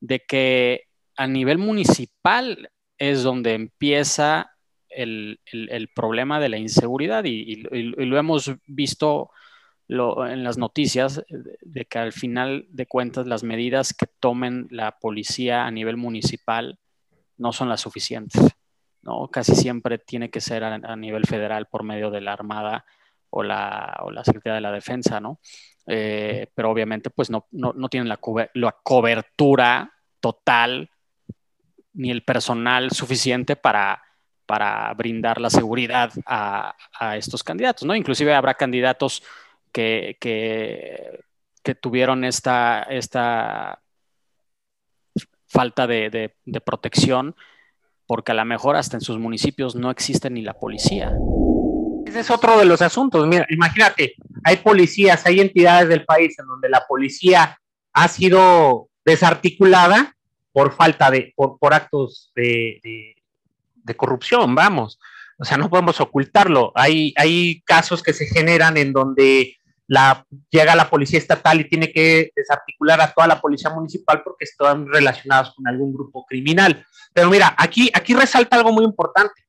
de 0.01 0.21
que 0.21 0.85
a 1.17 1.27
nivel 1.27 1.59
municipal 1.59 2.71
es 2.97 3.23
donde 3.23 3.55
empieza 3.55 4.53
el, 4.99 5.91
problema 5.95 6.41
de 6.41 6.49
la 6.49 6.59
inseguridad 6.59 7.25
y, 7.25 7.63
lo 7.63 8.19
hemos 8.19 8.53
visto 8.67 9.31
en 9.89 10.45
las 10.45 10.59
noticias 10.59 11.23
de 11.29 11.85
que 11.87 11.99
al 11.99 12.13
final 12.13 12.67
de 12.69 12.87
cuentas 12.87 13.27
las 13.27 13.43
medidas 13.43 13.95
que 13.95 14.07
tomen 14.07 14.67
la 14.71 14.99
policía 14.99 15.65
a 15.65 15.71
nivel 15.71 15.97
municipal 15.97 16.79
no 17.39 17.53
son 17.53 17.69
las 17.69 17.81
suficientes. 17.81 18.43
¿no? 19.03 19.29
Casi 19.29 19.55
siempre 19.55 19.99
tiene 19.99 20.31
que 20.31 20.41
ser 20.41 20.65
a, 20.65 20.97
nivel 20.97 21.25
federal 21.27 21.67
por 21.67 21.85
medio 21.85 22.11
de 22.11 22.21
la 22.21 22.33
Armada 22.33 22.85
o 23.31 23.43
la, 23.43 23.99
o 24.03 24.11
la 24.11 24.25
Secretaría 24.25 24.57
de 24.57 24.61
la 24.61 24.73
Defensa, 24.73 25.21
¿no? 25.21 25.41
Eh, 25.87 26.49
pero 26.55 26.71
obviamente 26.71 27.09
pues 27.09 27.31
no, 27.31 27.47
no, 27.51 27.89
tienen 27.89 28.11
la, 28.11 28.19
la, 28.53 28.77
cobertura 28.83 29.91
total 30.21 30.91
ni 31.95 32.11
el 32.11 32.25
personal 32.25 32.91
suficiente 32.91 33.57
para, 33.57 34.03
para 34.49 34.95
brindar 34.95 35.43
la 35.43 35.51
seguridad 35.51 36.11
a, 36.25 36.75
a, 36.99 37.19
estos 37.19 37.45
candidatos, 37.45 37.87
¿no? 37.87 37.95
Inclusive 37.95 38.35
habrá 38.35 38.55
candidatos 38.55 39.23
que, 39.71 40.17
que, 40.19 41.75
tuvieron 41.83 42.25
esta, 42.25 42.85
esta 42.85 43.83
falta 45.47 45.87
de, 45.87 46.33
de, 46.47 46.61
protección 46.63 47.37
porque 48.07 48.33
a 48.33 48.35
lo 48.35 48.45
mejor 48.47 48.77
hasta 48.77 48.97
en 48.97 49.03
sus 49.03 49.19
municipios 49.19 49.75
no 49.77 49.91
existe 49.91 50.31
ni 50.31 50.41
la 50.41 50.55
policía. 50.55 51.13
Ese 52.07 52.21
es 52.21 52.31
otro 52.31 52.59
de 52.59 52.65
los 52.65 52.81
asuntos. 52.81 53.27
Mira, 53.27 53.47
imagínate, 53.51 54.15
hay 54.45 54.57
policías, 54.57 55.27
hay 55.27 55.41
entidades 55.41 55.91
del 55.91 56.07
país 56.07 56.39
en 56.39 56.47
donde 56.47 56.71
la 56.71 56.87
policía 56.89 57.59
ha 57.93 58.09
sido 58.09 58.89
desarticulada 59.05 60.17
por 60.53 60.73
falta 60.73 61.11
de, 61.11 61.35
por, 61.37 61.75
actos 61.75 62.33
de, 62.35 62.81
de, 62.83 63.15
corrupción, 63.97 64.55
vamos. 64.55 64.99
O 65.39 65.45
sea, 65.45 65.57
no 65.57 65.71
podemos 65.71 66.01
ocultarlo. 66.01 66.73
Hay, 66.75 67.15
hay 67.17 67.61
casos 67.63 68.03
que 68.03 68.13
se 68.13 68.27
generan 68.27 68.77
en 68.77 68.93
donde 68.93 69.57
la, 69.89 70.25
llega 70.51 70.77
la 70.77 70.91
policía 70.91 71.19
estatal 71.19 71.61
y 71.61 71.69
tiene 71.69 71.91
que 71.91 72.31
desarticular 72.37 73.01
a 73.01 73.13
toda 73.13 73.27
la 73.27 73.41
policía 73.41 73.71
municipal 73.71 74.23
porque 74.23 74.45
están 74.45 74.87
relacionados 74.87 75.55
con 75.55 75.67
algún 75.67 75.93
grupo 75.93 76.27
criminal. 76.27 76.85
Pero 77.13 77.31
mira, 77.31 77.55
aquí, 77.57 77.91
aquí 77.95 78.15
resalta 78.15 78.57
algo 78.57 78.73
muy 78.73 78.85
importante. 78.85 79.43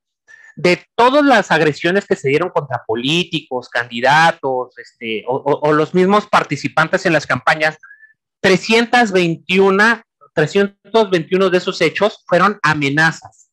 De 0.56 0.84
todas 0.96 1.24
las 1.24 1.52
agresiones 1.52 2.06
que 2.06 2.16
se 2.16 2.30
dieron 2.30 2.50
contra 2.50 2.84
políticos, 2.86 3.70
candidatos, 3.70 4.78
este, 4.78 5.24
o, 5.28 5.72
los 5.72 5.94
mismos 5.94 6.28
participantes 6.28 7.06
en 7.06 7.14
las 7.14 7.26
campañas, 7.26 7.78
321, 8.42 10.02
321 10.34 11.50
de 11.50 11.58
esos 11.58 11.82
hechos 11.82 12.24
fueron 12.28 12.60
amenazas. 12.62 13.49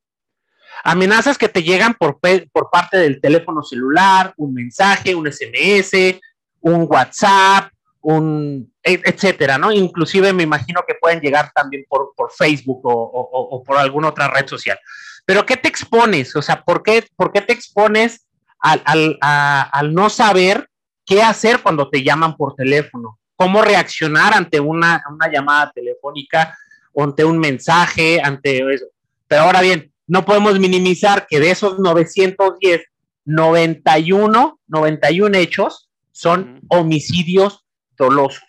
Amenazas 0.87 1.37
que 1.37 1.49
te 1.49 1.65
llegan 1.65 1.95
por, 1.95 2.21
por 2.53 2.71
parte 2.71 2.97
del 2.99 3.21
teléfono 3.21 3.63
celular, 3.65 4.33
un 4.37 4.55
mensaje, 4.55 5.17
un 5.17 5.27
SMS, 5.27 6.21
un 6.61 6.87
WhatsApp, 6.89 7.73
un, 8.03 8.73
e, 8.85 9.01
etcétera, 9.05 9.59
¿no? 9.59 9.73
Inclusive 9.73 10.33
me 10.33 10.45
imagino 10.45 10.85
que 10.87 10.95
pueden 10.95 11.21
llegar 11.21 11.51
también 11.53 11.85
por, 11.89 12.13
Facebook 12.31 12.83
o, 12.85 13.65
por 13.67 13.79
alguna 13.79 14.09
otra 14.09 14.29
red 14.29 14.47
social. 14.47 14.79
Pero 15.25 15.45
¿qué 15.45 15.57
te 15.57 15.67
expones? 15.67 16.37
O 16.37 16.43
sea, 16.43 16.63
¿por 16.63 16.85
qué, 16.85 17.05
por 17.17 17.33
qué 17.33 17.41
te 17.41 17.53
expones 17.53 18.25
al, 18.61 19.19
al, 19.21 19.93
no 19.93 20.09
saber 20.09 20.69
qué 21.05 21.21
hacer 21.21 21.63
cuando 21.63 21.91
te 21.91 22.05
llaman 22.05 22.37
por 22.37 22.55
teléfono? 22.55 23.19
¿Cómo 23.35 23.61
reaccionar 23.61 24.35
ante 24.35 24.61
una, 24.61 25.03
una 25.11 25.29
llamada 25.29 25.73
telefónica 25.75 26.57
o 26.93 27.03
ante 27.03 27.25
un 27.25 27.41
mensaje, 27.41 28.21
ante 28.23 28.73
eso? 28.73 28.87
Pero 29.27 29.43
ahora 29.43 29.63
bien, 29.63 29.93
no 30.07 30.25
podemos 30.25 30.59
minimizar 30.59 31.27
que 31.27 31.41
de 31.41 31.51
esos 31.51 31.79
910, 31.79 32.83
91, 33.25 34.61
91 34.67 35.39
hechos 35.39 35.91
son 36.13 36.61
homicidios 36.69 37.65
dolosos. 37.97 38.45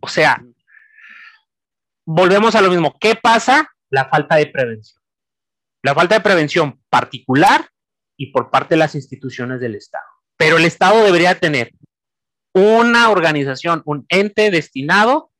O 0.00 0.08
sea, 0.08 0.42
volvemos 2.04 2.54
a 2.54 2.62
lo 2.62 2.70
mismo. 2.70 2.96
¿Qué 2.98 3.14
pasa? 3.14 3.70
La 3.90 4.08
falta 4.08 4.36
de 4.36 4.46
prevención. 4.46 5.00
La 5.82 5.94
falta 5.94 6.14
de 6.16 6.20
prevención 6.22 6.80
particular 6.88 7.68
y 8.16 8.32
por 8.32 8.50
parte 8.50 8.74
de 8.74 8.78
las 8.78 8.94
instituciones 8.94 9.60
del 9.60 9.74
Estado. 9.74 10.04
Pero 10.36 10.56
el 10.56 10.64
Estado 10.64 11.04
debería 11.04 11.38
tener 11.38 11.72
una 12.54 13.10
organización, 13.10 13.82
un 13.84 14.06
ente 14.08 14.50
destinado 14.50 15.30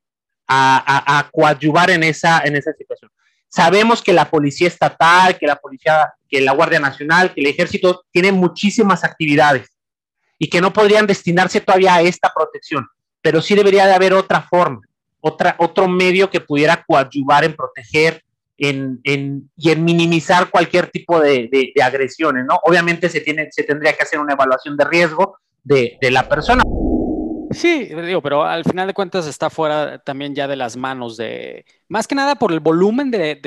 a, 0.47 1.31
coadyuvar 1.33 1.91
en 1.91 2.03
esa, 2.03 2.43
en 2.45 2.57
esa 2.57 2.73
situación. 2.75 3.11
Sabemos 3.55 4.03
que 4.03 4.13
la 4.13 4.31
policía 4.31 4.69
estatal, 4.69 5.39
que 5.39 5.47
la 5.47 5.57
policía, 5.57 6.13
que 6.29 6.41
la 6.41 6.53
Guardia 6.53 6.81
Nacional, 6.81 7.33
que 7.33 7.41
el 7.41 7.47
ejército 7.47 8.05
tienen 8.11 8.35
muchísimas 8.35 9.05
actividades 9.05 9.69
y 10.39 10.49
que 10.49 10.61
no 10.61 10.73
podrían 10.73 11.07
destinarse 11.07 11.61
todavía 11.61 11.95
a 11.95 12.03
esta 12.03 12.33
protección 12.35 12.87
pero 13.25 13.41
sí 13.41 13.55
debería 13.55 13.87
de 13.87 13.95
haber 13.95 14.13
otra 14.13 14.43
forma, 14.43 14.83
otra, 15.19 15.57
otro 15.59 15.89
medio 15.89 16.29
que 16.29 16.43
pudiera 16.43 16.85
coadyuvar 16.87 17.43
en 17.45 17.57
proteger 17.57 18.23
y 18.59 18.69
en 18.69 19.85
minimizar 19.85 20.51
cualquier 20.51 20.89
tipo 20.89 21.19
de, 21.19 21.73
agresiones, 21.83 22.45
¿no? 22.47 22.61
Obviamente 22.65 23.09
se, 23.09 23.23
tiene, 23.23 23.49
se 23.51 23.63
tendría 23.63 23.95
que 23.95 24.03
hacer 24.03 24.19
una 24.19 24.35
evaluación 24.35 24.77
de 24.77 24.85
riesgo 24.85 25.39
de, 25.63 25.97
la 26.11 26.29
persona. 26.29 26.63
Sí, 27.55 27.85
digo, 27.85 28.21
pero 28.21 28.45
al 28.45 28.65
final 28.65 28.87
de 28.87 28.95
cuentas 28.95 29.27
está 29.27 29.51
fuera 29.51 29.99
también 29.99 30.35
ya 30.35 30.47
de 30.47 30.57
las 30.57 30.77
manos 30.77 31.17
de, 31.17 31.65
más 31.89 32.07
que 32.07 32.15
nada 32.15 32.35
por 32.35 32.53
el 32.53 32.61
volumen 32.61 33.11
de, 33.11 33.41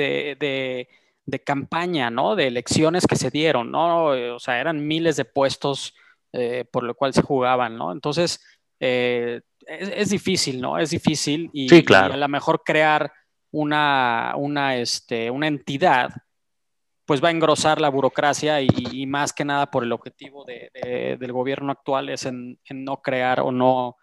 de 1.26 1.44
campaña, 1.44 2.10
¿no? 2.10 2.34
De 2.34 2.46
elecciones 2.46 3.06
que 3.06 3.16
se 3.16 3.30
dieron, 3.30 3.70
¿no? 3.70 4.06
O 4.34 4.38
sea, 4.38 4.60
eran 4.60 4.86
miles 4.86 5.16
de 5.16 5.24
puestos 5.24 5.94
eh, 6.32 6.66
por 6.70 6.84
lo 6.84 6.94
cual 6.94 7.14
se 7.14 7.22
jugaban, 7.22 7.76
¿no? 7.76 7.90
Entonces, 7.90 8.44
eh, 8.80 9.40
es, 9.66 10.10
difícil, 10.10 10.60
¿no? 10.60 10.78
Es 10.78 10.90
difícil 10.90 11.48
y, 11.54 11.68
a 11.94 12.16
lo 12.16 12.28
mejor 12.28 12.62
crear 12.64 13.10
una, 13.50 14.34
una, 14.36 14.76
este, 14.76 15.30
una 15.30 15.46
entidad 15.46 16.10
pues 17.06 17.24
va 17.24 17.28
a 17.28 17.30
engrosar 17.30 17.80
la 17.80 17.88
burocracia 17.88 18.60
y, 18.60 19.06
más 19.06 19.32
que 19.32 19.46
nada 19.46 19.70
por 19.70 19.82
el 19.82 19.92
objetivo 19.92 20.44
del 20.44 21.32
gobierno 21.32 21.72
actual 21.72 22.10
es 22.10 22.26
en, 22.26 22.58
no 22.68 23.00
crear 23.00 23.40
o 23.40 23.50
no, 23.50 23.96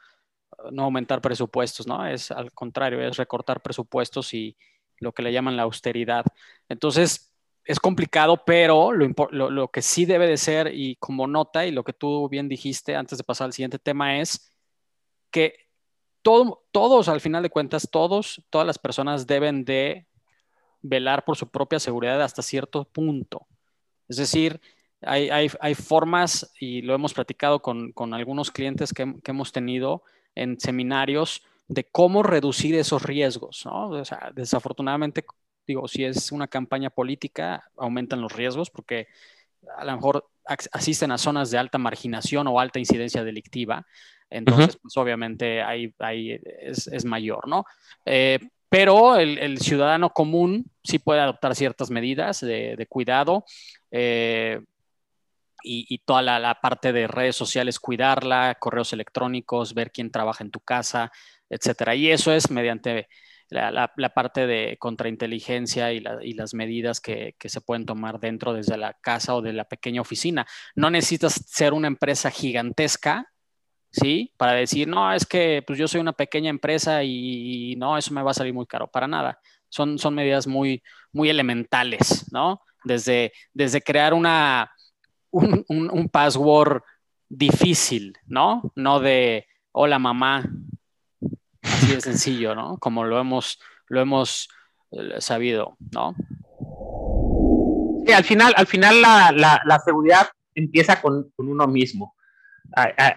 no 0.72 0.84
aumentar 0.84 1.22
presupuestos, 1.22 1.88
¿no? 1.88 2.05
Es 2.05 2.31
al 2.31 2.51
contrario, 2.51 3.01
es 3.01 3.17
recortar 3.17 3.62
presupuestos 3.62 4.34
y 4.34 4.57
lo 5.00 5.13
que 5.13 5.24
le 5.24 5.34
llaman 5.34 5.57
la 5.57 5.63
austeridad. 5.63 6.25
Entonces, 6.69 7.34
es 7.65 7.79
complicado, 7.79 8.43
pero 8.45 8.91
lo, 8.91 9.67
que 9.69 9.81
sí 9.81 10.05
debe 10.05 10.27
de 10.27 10.38
ser, 10.38 10.72
y 10.74 10.95
como 10.98 11.25
nota, 11.25 11.65
y 11.65 11.72
lo 11.72 11.84
que 11.84 11.93
tú 11.93 12.29
bien 12.29 12.48
dijiste 12.48 12.95
antes 12.95 13.17
de 13.17 13.24
pasar 13.24 13.45
al 13.45 13.53
siguiente 13.53 13.79
tema, 13.79 14.19
es 14.19 14.51
que 15.31 15.55
todos, 16.22 17.10
al 17.10 17.22
final 17.22 17.43
de 17.43 17.50
cuentas, 17.50 17.89
todos, 17.91 18.43
todas 18.50 18.65
las 18.65 18.79
personas 18.79 19.27
deben 19.27 19.65
de 19.65 20.07
velar 20.81 21.25
por 21.25 21.38
su 21.38 21.50
propia 21.50 21.79
seguridad 21.79 22.22
hasta 22.22 22.41
cierto 22.41 22.86
punto. 22.86 23.48
Es 24.07 24.17
decir, 24.17 24.62
hay, 25.01 25.75
formas, 25.75 26.53
y 26.60 26.81
lo 26.81 26.93
hemos 26.93 27.13
platicado 27.13 27.62
con, 27.62 27.93
algunos 28.13 28.51
clientes 28.51 28.93
que, 28.93 29.15
hemos 29.25 29.51
tenido 29.51 30.03
en 30.36 30.60
seminarios, 30.60 31.44
de 31.68 31.86
cómo 31.86 32.22
reducir 32.22 32.75
esos 32.75 33.01
riesgos. 33.01 33.65
¿no? 33.65 33.89
O 33.89 34.06
sea, 34.06 34.32
desafortunadamente, 34.36 35.25
Digo, 35.68 35.88
si 35.88 36.04
es 36.04 36.32
una 36.32 36.48
campaña 36.48 36.89
política, 36.89 37.63
aumentan 37.77 38.22
los 38.22 38.32
riesgos 38.32 38.70
porque 38.70 39.08
a 39.77 39.86
lo 39.86 39.96
mejor 39.96 40.30
asisten 40.46 41.12
a 41.12 41.18
zonas 41.18 41.50
de 41.50 41.58
alta 41.58 41.80
marginación 41.80 42.48
o 42.48 42.60
alta 42.60 42.77
incidencia 42.77 43.24
delictiva. 43.24 43.86
Entonces, 44.30 44.77
pues 44.82 44.96
obviamente 44.98 45.62
ahí, 45.62 45.94
ahí 46.00 46.39
es, 46.60 47.06
mayor, 47.06 47.48
¿no? 47.48 47.65
Eh, 48.06 48.39
pero 48.70 49.15
el, 49.15 49.58
ciudadano 49.60 50.12
común 50.12 50.65
sí 50.84 51.00
puede 51.00 51.22
adoptar 51.22 51.56
ciertas 51.56 51.89
medidas 51.89 52.42
de, 52.42 52.86
cuidado 52.89 53.46
eh, 53.92 54.62
y, 55.65 55.98
toda 56.05 56.22
la, 56.22 56.60
parte 56.62 56.93
de 56.93 57.07
redes 57.07 57.36
sociales, 57.36 57.79
cuidarla, 57.79 58.55
correos 58.60 58.93
electrónicos, 58.93 59.74
ver 59.74 59.91
quién 59.91 60.12
trabaja 60.12 60.43
en 60.43 60.51
tu 60.51 60.60
casa, 60.60 61.12
etcétera. 61.50 61.95
Y 61.95 62.12
eso 62.12 62.31
es 62.31 62.51
mediante 62.51 63.07
la, 63.50 63.91
parte 64.13 64.48
de 64.48 64.77
contrainteligencia 64.79 65.93
y, 65.93 66.03
y 66.22 66.34
las 66.34 66.53
medidas 66.53 67.00
que, 67.00 67.36
se 67.39 67.62
pueden 67.62 67.86
tomar 67.86 68.19
dentro 68.19 68.53
desde 68.53 68.77
la 68.77 68.93
casa 68.93 69.36
o 69.36 69.41
de 69.41 69.53
la 69.53 69.65
pequeña 69.65 70.01
oficina. 70.01 70.45
No 70.75 70.89
necesitas 70.89 71.34
ser 71.48 71.74
una 71.74 71.88
empresa 71.88 72.31
gigantesca, 72.31 73.31
¿sí? 73.91 74.34
Para 74.38 74.53
decir, 74.53 74.88
no, 74.88 75.13
es 75.13 75.25
que 75.25 75.63
pues 75.65 75.79
yo 75.79 75.88
soy 75.88 76.01
una 76.01 76.13
pequeña 76.13 76.50
empresa 76.50 77.03
y, 77.03 77.75
no, 77.77 77.98
eso 77.98 78.13
me 78.13 78.24
va 78.24 78.31
a 78.31 78.36
salir 78.36 78.53
muy 78.53 78.65
caro. 78.65 78.88
Para 78.88 79.07
nada. 79.07 79.39
Son, 79.69 79.98
son 79.98 80.15
medidas 80.15 80.48
muy, 80.48 80.84
muy 81.12 81.29
elementales, 81.29 82.31
¿no? 82.31 82.62
Desde, 82.84 83.34
desde 83.53 83.81
crear 83.81 84.13
una, 84.13 84.72
un, 85.36 85.89
un, 85.92 86.10
password 86.10 86.82
difícil, 87.30 88.18
¿no? 88.25 88.72
No 88.75 89.00
de, 89.00 89.46
hola 89.72 90.00
mamá, 90.00 90.44
Así 91.65 91.88
de 91.96 92.01
sencillo, 92.01 92.56
¿no? 92.56 92.77
Como 92.77 93.04
lo 93.06 93.20
hemos, 93.20 93.60
lo 93.88 94.00
hemos 94.00 94.50
eh, 94.92 95.20
sabido, 95.20 95.77
¿no? 95.92 96.15
Sí, 98.06 98.13
al 98.13 98.24
final, 98.24 98.54
al 98.56 98.68
final 98.68 99.01
la, 99.01 99.82
seguridad 99.84 100.27
empieza 100.54 101.01
con, 101.01 101.32
uno 101.38 101.68
mismo. 101.68 102.15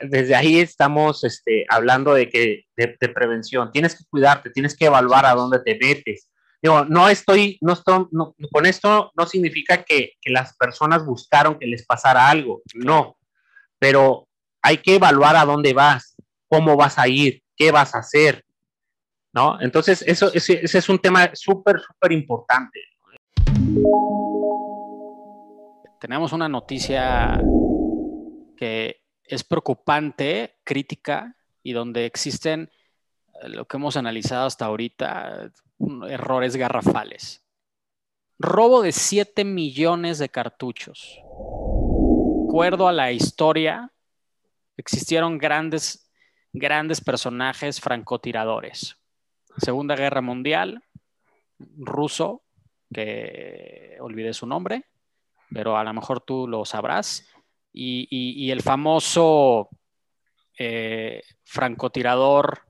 Desde 0.02 0.34
ahí 0.34 0.60
estamos 0.60 1.24
este, 1.24 1.66
hablando 1.68 2.14
de, 2.14 2.28
que, 2.30 2.64
de, 2.76 3.08
prevención. 3.08 3.70
Tienes 3.70 3.96
que 3.96 4.04
cuidarte, 4.08 4.50
tienes 4.50 4.76
que 4.76 4.86
evaluar 4.86 5.26
a 5.26 5.34
dónde 5.34 5.60
te 5.60 5.78
metes. 5.78 6.30
Digo, 6.60 6.84
no 6.86 7.08
estoy, 7.08 7.56
no 7.60 7.74
estoy, 7.74 8.08
con 8.50 8.66
esto 8.66 9.12
no 9.16 9.26
significa 9.26 9.84
que, 9.84 10.14
las 10.24 10.56
personas 10.56 11.06
buscaron 11.06 11.58
que 11.58 11.66
les 11.66 11.86
pasara 11.86 12.28
algo, 12.28 12.62
no, 12.74 13.16
pero 13.78 14.26
hay 14.62 14.78
que 14.78 14.96
evaluar 14.96 15.36
a 15.36 15.44
dónde 15.44 15.72
vas, 15.72 16.16
cómo 16.48 16.76
vas 16.76 16.98
a 16.98 17.06
ir, 17.06 17.42
qué 17.56 17.70
vas 17.70 17.94
a 17.94 18.00
hacer, 18.00 18.44
¿no? 19.32 19.60
Entonces, 19.60 20.02
eso, 20.06 20.32
ese, 20.34 20.60
es 20.62 20.88
un 20.88 20.98
tema 20.98 21.30
súper, 21.32 21.80
súper 21.80 22.12
importante. 22.12 22.80
Tenemos 26.00 26.32
una 26.32 26.48
noticia 26.48 27.40
que 28.56 29.00
es 29.22 29.44
preocupante, 29.44 30.56
crítica, 30.64 31.36
y 31.62 31.72
donde 31.72 32.06
existen 32.06 32.70
lo 33.44 33.66
que 33.66 33.76
hemos 33.76 33.96
analizado 33.96 34.46
hasta 34.46 34.66
ahorita, 34.66 35.50
errores 36.08 36.56
garrafales. 36.56 37.44
Robo 38.38 38.82
de 38.82 38.92
7 38.92 39.44
millones 39.44 40.18
de 40.18 40.28
cartuchos. 40.28 41.18
De 41.20 42.48
acuerdo 42.48 42.88
a 42.88 42.92
la 42.92 43.12
historia, 43.12 43.92
existieron 44.76 45.38
grandes 45.38 46.08
grandes 46.52 47.00
personajes 47.00 47.80
francotiradores. 47.80 48.96
Segunda 49.56 49.96
Guerra 49.96 50.20
Mundial, 50.20 50.82
ruso, 51.58 52.42
que 52.92 53.96
olvidé 54.00 54.32
su 54.32 54.46
nombre, 54.46 54.84
pero 55.50 55.76
a 55.76 55.84
lo 55.84 55.92
mejor 55.92 56.20
tú 56.20 56.46
lo 56.46 56.64
sabrás, 56.64 57.26
y, 57.72 58.50
el 58.50 58.62
famoso 58.62 59.68
eh, 60.58 61.22
francotirador, 61.44 62.62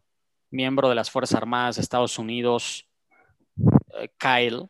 miembro 0.51 0.89
de 0.89 0.95
las 0.95 1.11
Fuerzas 1.11 1.37
Armadas 1.37 1.77
de 1.77 1.83
Estados 1.83 2.19
Unidos, 2.19 2.87
eh, 3.95 4.11
Kyle. 4.19 4.69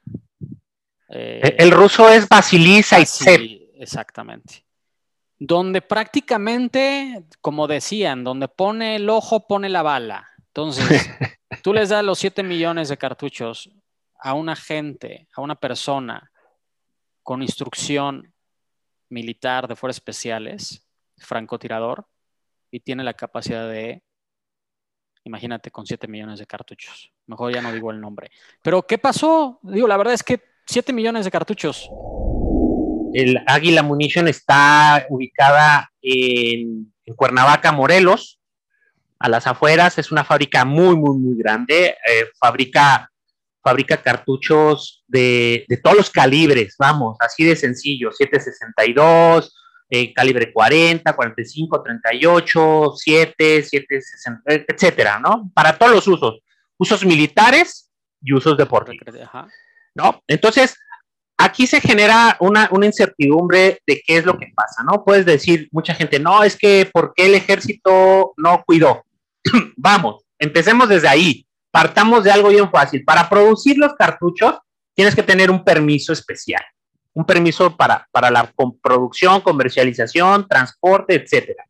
Eh, 1.11 1.57
el 1.59 1.71
ruso 1.71 2.09
es 2.09 2.29
Vasily 2.29 2.83
Zaitsev. 2.83 3.41
Exactamente 3.77 4.69
donde 5.39 5.83
prácticamente, 5.83 7.25
como 7.41 7.69
decían, 7.69 8.25
donde 8.25 8.49
pone 8.49 8.97
el 8.97 9.09
ojo, 9.09 9.47
pone 9.47 9.69
la 9.69 9.83
bala. 9.83 10.29
Entonces, 10.49 11.09
tú 11.63 11.73
les 11.73 11.91
das 11.91 12.05
los 12.05 12.19
7 12.19 12.43
millones 12.43 12.89
de 12.89 12.97
cartuchos 12.97 13.71
a 14.19 14.35
una 14.35 14.57
gente, 14.57 15.29
a 15.33 15.41
una 15.41 15.55
persona 15.55 16.33
con 17.23 17.43
instrucción 17.43 18.35
militar 19.09 19.69
de 19.69 19.77
fuerzas 19.77 19.99
especiales, 19.99 20.85
francotirador, 21.19 22.07
y 22.71 22.81
tiene 22.81 23.05
la 23.05 23.15
capacidad 23.15 23.69
de, 23.69 24.03
imagínate, 25.29 25.71
con 25.71 25.87
7 25.87 26.09
millones 26.09 26.39
de 26.39 26.47
cartuchos. 26.47 27.13
Mejor 27.27 27.55
ya 27.55 27.63
no 27.63 27.73
digo 27.73 27.91
el 27.91 28.01
nombre. 28.01 28.31
Pero, 28.63 28.83
¿qué 28.83 28.99
pasó? 28.99 29.61
Digo, 29.63 29.87
la 29.87 29.97
verdad 29.97 30.15
es 30.15 30.23
que 30.23 30.43
7 30.67 30.93
millones 30.93 31.25
de 31.25 31.31
cartuchos 31.31 31.89
el 33.15 33.43
Águila 33.47 33.83
Munition 33.83 34.29
está 34.29 35.07
ubicada 35.09 35.91
en, 36.03 36.93
Cuernavaca, 37.17 37.73
Morelos, 37.73 38.39
a 39.19 39.29
las 39.29 39.47
afueras. 39.47 39.99
Es 39.99 40.13
una 40.13 40.25
fábrica 40.25 40.65
muy, 40.65 40.97
muy, 40.97 41.17
muy 41.17 41.37
grande. 41.39 41.97
Eh, 42.07 42.27
fabrica, 42.39 43.11
fabrica 43.63 44.03
cartuchos 44.03 45.05
de, 45.07 45.65
todos 45.83 45.97
los 45.97 46.11
calibres, 46.11 46.77
vamos, 46.79 47.17
así 47.21 47.45
de 47.45 47.57
sencillo. 47.57 48.13
762, 48.13 49.55
eh, 49.91 50.13
calibre 50.13 50.53
40, 50.53 51.15
45, 51.15 51.83
38, 51.83 52.93
7, 52.97 53.63
760, 53.63 54.65
etcétera, 54.73 55.19
¿no? 55.19 55.51
Para 55.55 55.77
todos 55.77 55.93
los 55.93 56.09
usos. 56.09 56.41
Usos 56.77 57.05
militares 57.05 57.91
y 58.23 58.33
usos 58.35 58.57
deportivos. 58.57 59.15
¿No? 59.95 60.23
Entonces, 60.29 60.77
aquí 61.39 61.67
se 61.67 61.81
genera 61.81 62.37
una, 62.41 62.69
incertidumbre 62.83 63.81
de 63.87 64.03
qué 64.05 64.19
es 64.19 64.27
lo 64.27 64.39
que 64.39 64.53
pasa, 64.55 64.83
¿no? 64.85 65.05
Puedes 65.05 65.25
decir, 65.25 65.69
mucha 65.73 65.95
gente, 65.95 66.19
no, 66.19 66.45
es 66.45 66.57
que 66.57 66.89
¿por 66.93 67.13
qué 67.15 67.27
el 67.27 67.35
ejército 67.35 68.35
no 68.37 68.63
cuidó? 68.67 69.05
Vamos, 69.77 70.25
empecemos 70.39 70.89
desde 70.89 71.09
ahí, 71.09 71.47
partamos 71.71 72.25
de 72.25 72.33
algo 72.33 72.49
bien 72.49 72.71
fácil. 72.71 73.05
Para 73.05 73.29
producir 73.29 73.79
los 73.79 73.95
cartuchos 73.95 74.59
tienes 74.95 75.15
que 75.15 75.23
tener 75.23 75.51
un 75.51 75.65
permiso 75.65 76.13
especial, 76.13 76.63
un 77.19 77.25
permiso 77.25 77.77
para, 77.77 78.09
para 78.13 78.31
la 78.31 78.49
producción, 78.81 79.41
comercialización, 79.41 80.47
transporte, 80.47 81.17
etcétera. 81.17 81.65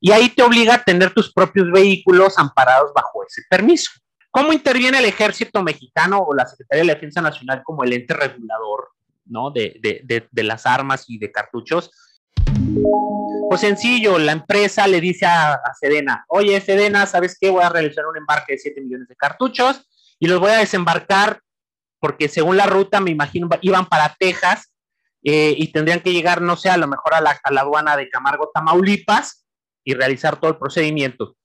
Y 0.00 0.10
ahí 0.10 0.28
te 0.28 0.42
obliga 0.42 0.74
a 0.74 0.82
tener 0.82 1.14
tus 1.14 1.32
propios 1.32 1.70
vehículos 1.70 2.36
amparados 2.36 2.90
bajo 2.92 3.24
ese 3.24 3.42
permiso. 3.48 3.92
¿Cómo 4.28 4.52
interviene 4.52 4.98
el 4.98 5.04
ejército 5.04 5.62
mexicano 5.62 6.18
o 6.18 6.34
la 6.34 6.46
Secretaría 6.46 6.82
de 6.82 6.94
Defensa 6.94 7.20
Nacional 7.20 7.62
como 7.62 7.84
el 7.84 7.92
ente 7.92 8.12
regulador 8.12 8.88
¿no? 9.26 9.52
de, 9.52 10.28
las 10.32 10.66
armas 10.66 11.04
y 11.06 11.18
de 11.18 11.30
cartuchos? 11.30 11.92
Pues 13.48 13.60
sencillo, 13.60 14.18
la 14.18 14.32
empresa 14.32 14.88
le 14.88 15.00
dice 15.00 15.26
a, 15.26 15.60
Sedena, 15.80 16.24
oye 16.26 16.60
Sedena, 16.60 17.06
¿sabes 17.06 17.38
qué? 17.40 17.50
Voy 17.50 17.62
a 17.62 17.68
realizar 17.68 18.04
un 18.04 18.16
embarque 18.16 18.54
de 18.54 18.58
7 18.58 18.80
millones 18.80 19.06
de 19.06 19.14
cartuchos 19.14 19.88
y 20.18 20.26
los 20.26 20.40
voy 20.40 20.50
a 20.50 20.58
desembarcar 20.58 21.40
porque 21.98 22.28
según 22.28 22.56
la 22.56 22.66
ruta, 22.66 23.00
me 23.00 23.10
imagino, 23.10 23.48
iban 23.62 23.86
para 23.86 24.14
Texas 24.18 24.72
eh, 25.22 25.54
y 25.56 25.72
tendrían 25.72 26.00
que 26.00 26.12
llegar, 26.12 26.42
no 26.42 26.56
sé, 26.56 26.70
a 26.70 26.76
lo 26.76 26.86
mejor 26.86 27.14
a 27.14 27.20
la, 27.20 27.30
a 27.30 27.60
aduana 27.60 27.96
de 27.96 28.08
Camargo, 28.08 28.50
Tamaulipas 28.52 29.44
y 29.84 29.94
realizar 29.94 30.38
todo 30.38 30.50
el 30.50 30.58
procedimiento. 30.58 31.36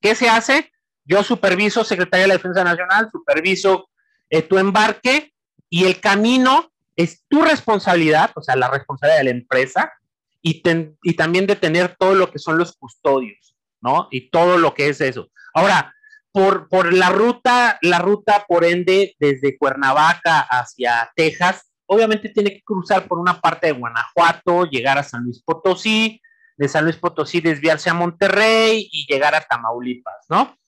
¿Qué 0.00 0.14
se 0.14 0.28
hace? 0.28 0.70
Yo 1.04 1.22
superviso, 1.22 1.84
Secretaría 1.84 2.24
de 2.24 2.28
la 2.28 2.34
Defensa 2.34 2.64
Nacional, 2.64 3.08
superviso 3.10 3.88
eh, 4.30 4.42
tu 4.42 4.58
embarque 4.58 5.32
y 5.68 5.84
el 5.84 6.00
camino 6.00 6.70
es 6.96 7.24
tu 7.28 7.42
responsabilidad, 7.42 8.30
o 8.34 8.42
sea, 8.42 8.56
la 8.56 8.70
responsabilidad 8.70 9.18
de 9.18 9.24
la 9.24 9.30
empresa 9.30 9.92
y, 10.40 10.62
y 11.02 11.14
también 11.14 11.46
de 11.46 11.56
tener 11.56 11.96
todo 11.98 12.14
lo 12.14 12.30
que 12.30 12.38
son 12.38 12.58
los 12.58 12.76
custodios, 12.76 13.56
¿no? 13.80 14.08
Y 14.10 14.30
todo 14.30 14.58
lo 14.58 14.74
que 14.74 14.88
es 14.88 15.00
eso. 15.00 15.28
Ahora, 15.54 15.94
por, 16.34 16.68
por 16.68 16.92
la 16.92 17.10
ruta, 17.10 17.78
la 17.80 18.00
ruta 18.00 18.44
por 18.48 18.64
ende 18.64 19.14
desde 19.20 19.56
Cuernavaca 19.56 20.40
hacia 20.40 21.08
Texas, 21.14 21.70
obviamente 21.86 22.28
tiene 22.28 22.50
que 22.50 22.62
cruzar 22.64 23.06
por 23.06 23.20
una 23.20 23.40
parte 23.40 23.68
de 23.68 23.74
Guanajuato, 23.74 24.64
llegar 24.64 24.98
a 24.98 25.04
San 25.04 25.22
Luis 25.22 25.40
Potosí, 25.44 26.20
de 26.56 26.68
San 26.68 26.82
Luis 26.82 26.96
Potosí 26.96 27.40
desviarse 27.40 27.88
a 27.88 27.94
Monterrey 27.94 28.88
y 28.90 29.06
llegar 29.06 29.36
a 29.36 29.42
Tamaulipas, 29.42 30.26
¿no? 30.28 30.58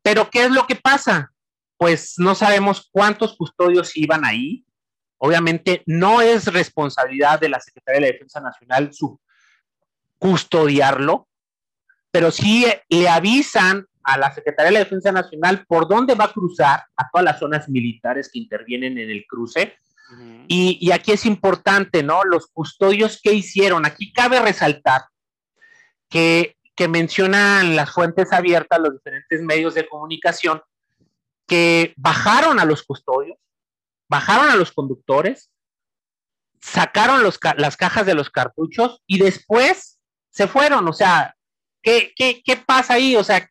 Pero 0.00 0.30
¿qué 0.30 0.44
es 0.44 0.50
lo 0.50 0.66
que 0.66 0.76
pasa? 0.76 1.30
Pues 1.76 2.14
no 2.16 2.34
sabemos 2.34 2.88
cuántos 2.90 3.36
custodios 3.36 3.94
iban 3.98 4.24
ahí. 4.24 4.64
Obviamente 5.18 5.82
no 5.84 6.22
es 6.22 6.46
responsabilidad 6.46 7.38
de 7.38 7.50
la 7.50 7.60
Secretaría 7.60 8.00
de 8.00 8.06
la 8.06 8.12
Defensa 8.14 8.40
Nacional 8.40 8.94
su 8.94 9.20
custodiarlo, 10.16 11.28
pero 12.10 12.30
sí 12.30 12.64
le 12.88 13.08
avisan 13.10 13.86
a 14.02 14.18
la 14.18 14.32
Secretaría 14.32 14.68
de 14.68 14.72
la 14.74 14.84
Defensa 14.84 15.12
Nacional 15.12 15.64
por 15.66 15.88
dónde 15.88 16.14
va 16.14 16.24
a 16.24 16.32
cruzar 16.32 16.82
a 16.96 17.10
todas 17.10 17.24
las 17.24 17.38
zonas 17.38 17.68
militares 17.68 18.30
que 18.32 18.38
intervienen 18.38 18.98
en 18.98 19.10
el 19.10 19.26
cruce. 19.26 19.76
y, 20.48 20.78
y, 20.80 20.90
aquí 20.90 21.12
es 21.12 21.24
importante, 21.24 22.02
¿no? 22.02 22.24
Los 22.24 22.48
custodios 22.48 23.20
que 23.22 23.32
hicieron. 23.32 23.86
Aquí 23.86 24.12
cabe 24.12 24.40
resaltar 24.40 25.02
que, 26.08 26.56
que 26.74 26.88
mencionan 26.88 27.76
las 27.76 27.92
fuentes 27.92 28.32
abiertas, 28.32 28.80
los 28.80 28.94
diferentes 28.94 29.40
medios 29.42 29.74
de 29.74 29.88
comunicación, 29.88 30.60
que 31.46 31.94
bajaron 31.96 32.58
a 32.58 32.64
los 32.64 32.82
custodios, 32.82 33.38
bajaron 34.08 34.50
a 34.50 34.56
los 34.56 34.72
conductores, 34.72 35.50
sacaron 36.60 37.22
los, 37.22 37.38
las 37.56 37.76
cajas 37.76 38.06
de 38.06 38.14
los 38.14 38.30
cartuchos 38.30 39.02
y 39.06 39.18
después 39.18 40.00
se 40.30 40.46
fueron. 40.46 40.88
O 40.88 40.92
sea, 40.92 41.34
¿qué, 41.82 42.12
qué, 42.16 42.42
qué 42.44 42.56
pasa 42.56 42.94
ahí? 42.94 43.16
O 43.16 43.24
sea, 43.24 43.48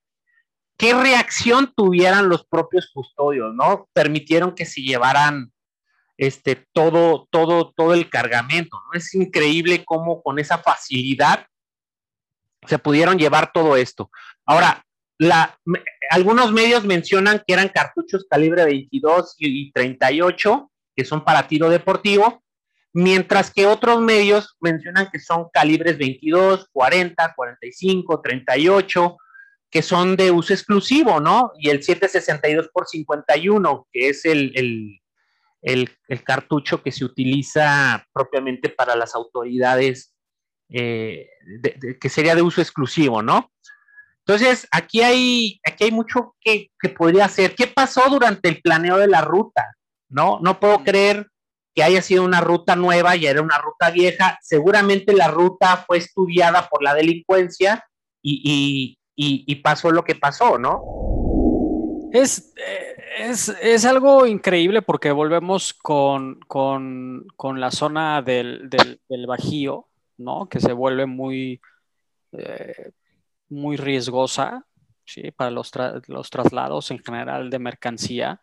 ¿qué 0.80 0.94
reacción 0.94 1.74
tuvieran 1.76 2.30
los 2.30 2.46
propios 2.46 2.90
custodios, 2.94 3.54
no? 3.54 3.90
Permitieron 3.92 4.56
que 4.56 4.66
se 4.66 4.82
llevaran 4.82 5.52
este, 6.18 6.66
todo, 6.72 7.28
todo, 7.30 7.74
todo 7.76 7.94
el 7.94 8.10
cargamento, 8.10 8.82
¿no? 8.86 8.98
Es 8.98 9.14
increíble 9.14 9.84
cómo 9.84 10.24
con 10.24 10.40
esa 10.40 10.58
facilidad 10.58 11.46
se 12.66 12.80
pudieron 12.80 13.20
llevar 13.20 13.52
todo 13.52 13.76
esto. 13.76 14.10
Ahora, 14.46 14.86
algunos 16.10 16.54
medios 16.54 16.86
mencionan 16.86 17.44
que 17.46 17.54
eran 17.54 17.68
cartuchos 17.68 18.26
calibre 18.30 18.64
22 18.64 19.36
y 19.38 19.72
38, 19.74 20.72
que 20.96 21.04
son 21.04 21.26
para 21.26 21.48
tiro 21.48 21.70
deportivo, 21.70 22.42
mientras 22.94 23.52
que 23.52 23.66
otros 23.66 24.00
medios 24.00 24.56
mencionan 24.62 25.10
que 25.12 25.20
son 25.20 25.50
calibres 25.52 25.98
22, 25.98 26.70
40, 26.72 27.34
45, 27.36 28.22
38, 28.22 29.18
que 29.70 29.82
son 29.82 30.16
de 30.16 30.32
uso 30.32 30.54
exclusivo, 30.54 31.20
¿no? 31.20 31.52
Y 31.60 31.70
el 31.70 31.84
762 31.84 32.70
por 32.74 32.88
51, 32.88 33.88
que 33.92 34.10
es 34.10 34.26
el, 34.26 34.52
el, 34.56 35.90
el, 36.08 36.24
cartucho 36.24 36.82
que 36.82 36.92
se 36.92 37.06
utiliza 37.06 38.08
propiamente 38.12 38.70
para 38.70 38.96
las 38.96 39.14
autoridades, 39.16 40.14
eh, 40.70 41.30
que 42.00 42.10
sería 42.10 42.36
de 42.36 42.42
uso 42.42 42.62
exclusivo, 42.62 43.22
¿no? 43.22 43.52
Entonces, 44.26 44.68
aquí 44.72 45.02
hay, 45.02 45.60
aquí 45.66 45.86
hay 45.86 45.92
mucho 45.92 46.36
que, 46.40 46.72
que, 46.80 46.90
podría 46.90 47.26
hacer. 47.26 47.56
¿Qué 47.56 47.68
pasó 47.68 48.10
durante 48.10 48.50
el 48.50 48.62
planeo 48.62 48.98
de 48.98 49.08
la 49.08 49.22
ruta? 49.22 49.76
No, 50.08 50.40
no 50.42 50.60
puedo 50.60 50.84
creer 50.84 51.28
que 51.74 51.84
haya 51.84 52.02
sido 52.02 52.24
una 52.24 52.42
ruta 52.42 52.76
nueva, 52.76 53.16
y 53.16 53.26
era 53.26 53.42
una 53.42 53.58
ruta 53.58 53.90
vieja. 53.92 54.38
Seguramente 54.42 55.14
la 55.14 55.28
ruta 55.30 55.84
fue 55.88 55.98
estudiada 55.98 56.68
por 56.68 56.84
la 56.84 56.94
delincuencia 56.94 57.84
y, 58.22 58.99
y, 59.22 59.56
pasó 59.58 59.92
lo 59.92 60.06
que 60.06 60.16
pasó, 60.16 60.58
¿no? 60.58 60.82
Es, 62.14 62.54
es, 63.18 63.50
es 63.62 63.84
algo 63.84 64.26
increíble 64.26 64.82
porque 64.82 65.12
volvemos 65.12 65.74
con, 65.74 66.40
con, 66.48 67.28
con 67.36 67.60
la 67.60 67.70
zona 67.70 68.22
del, 68.22 68.70
del, 68.70 69.28
Bajío, 69.28 69.90
¿no? 70.18 70.48
Que 70.48 70.62
se 70.62 70.72
vuelve 70.72 71.06
muy, 71.06 71.60
eh, 72.32 72.92
muy 73.50 73.76
riesgosa. 73.76 74.66
Para 75.36 75.50
los, 75.50 75.72
los, 76.06 76.30
traslados 76.30 76.92
en 76.92 77.00
general 77.00 77.50
de 77.50 77.58
mercancía. 77.58 78.40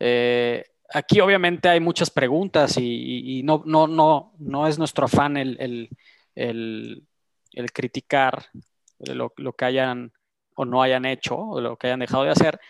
Eh, 0.00 0.64
aquí 0.92 1.20
obviamente 1.20 1.68
hay 1.68 1.78
muchas 1.78 2.10
preguntas 2.10 2.76
y, 2.78 3.42
no, 3.44 3.62
no, 3.64 3.86
no, 3.86 4.34
no 4.38 4.66
es 4.66 4.76
nuestro 4.76 5.04
afán 5.04 5.36
el, 5.36 5.88
el, 6.34 7.06
el 7.52 7.72
criticar 7.72 8.44
lo, 9.06 9.32
lo, 9.36 9.52
que 9.52 9.64
hayan 9.64 10.12
o 10.56 10.64
no 10.64 10.82
hayan 10.82 11.04
hecho 11.04 11.36
o 11.36 11.60
lo 11.60 11.76
que 11.76 11.88
hayan 11.88 12.00
dejado 12.00 12.24
de 12.24 12.30
hacer. 12.30 12.60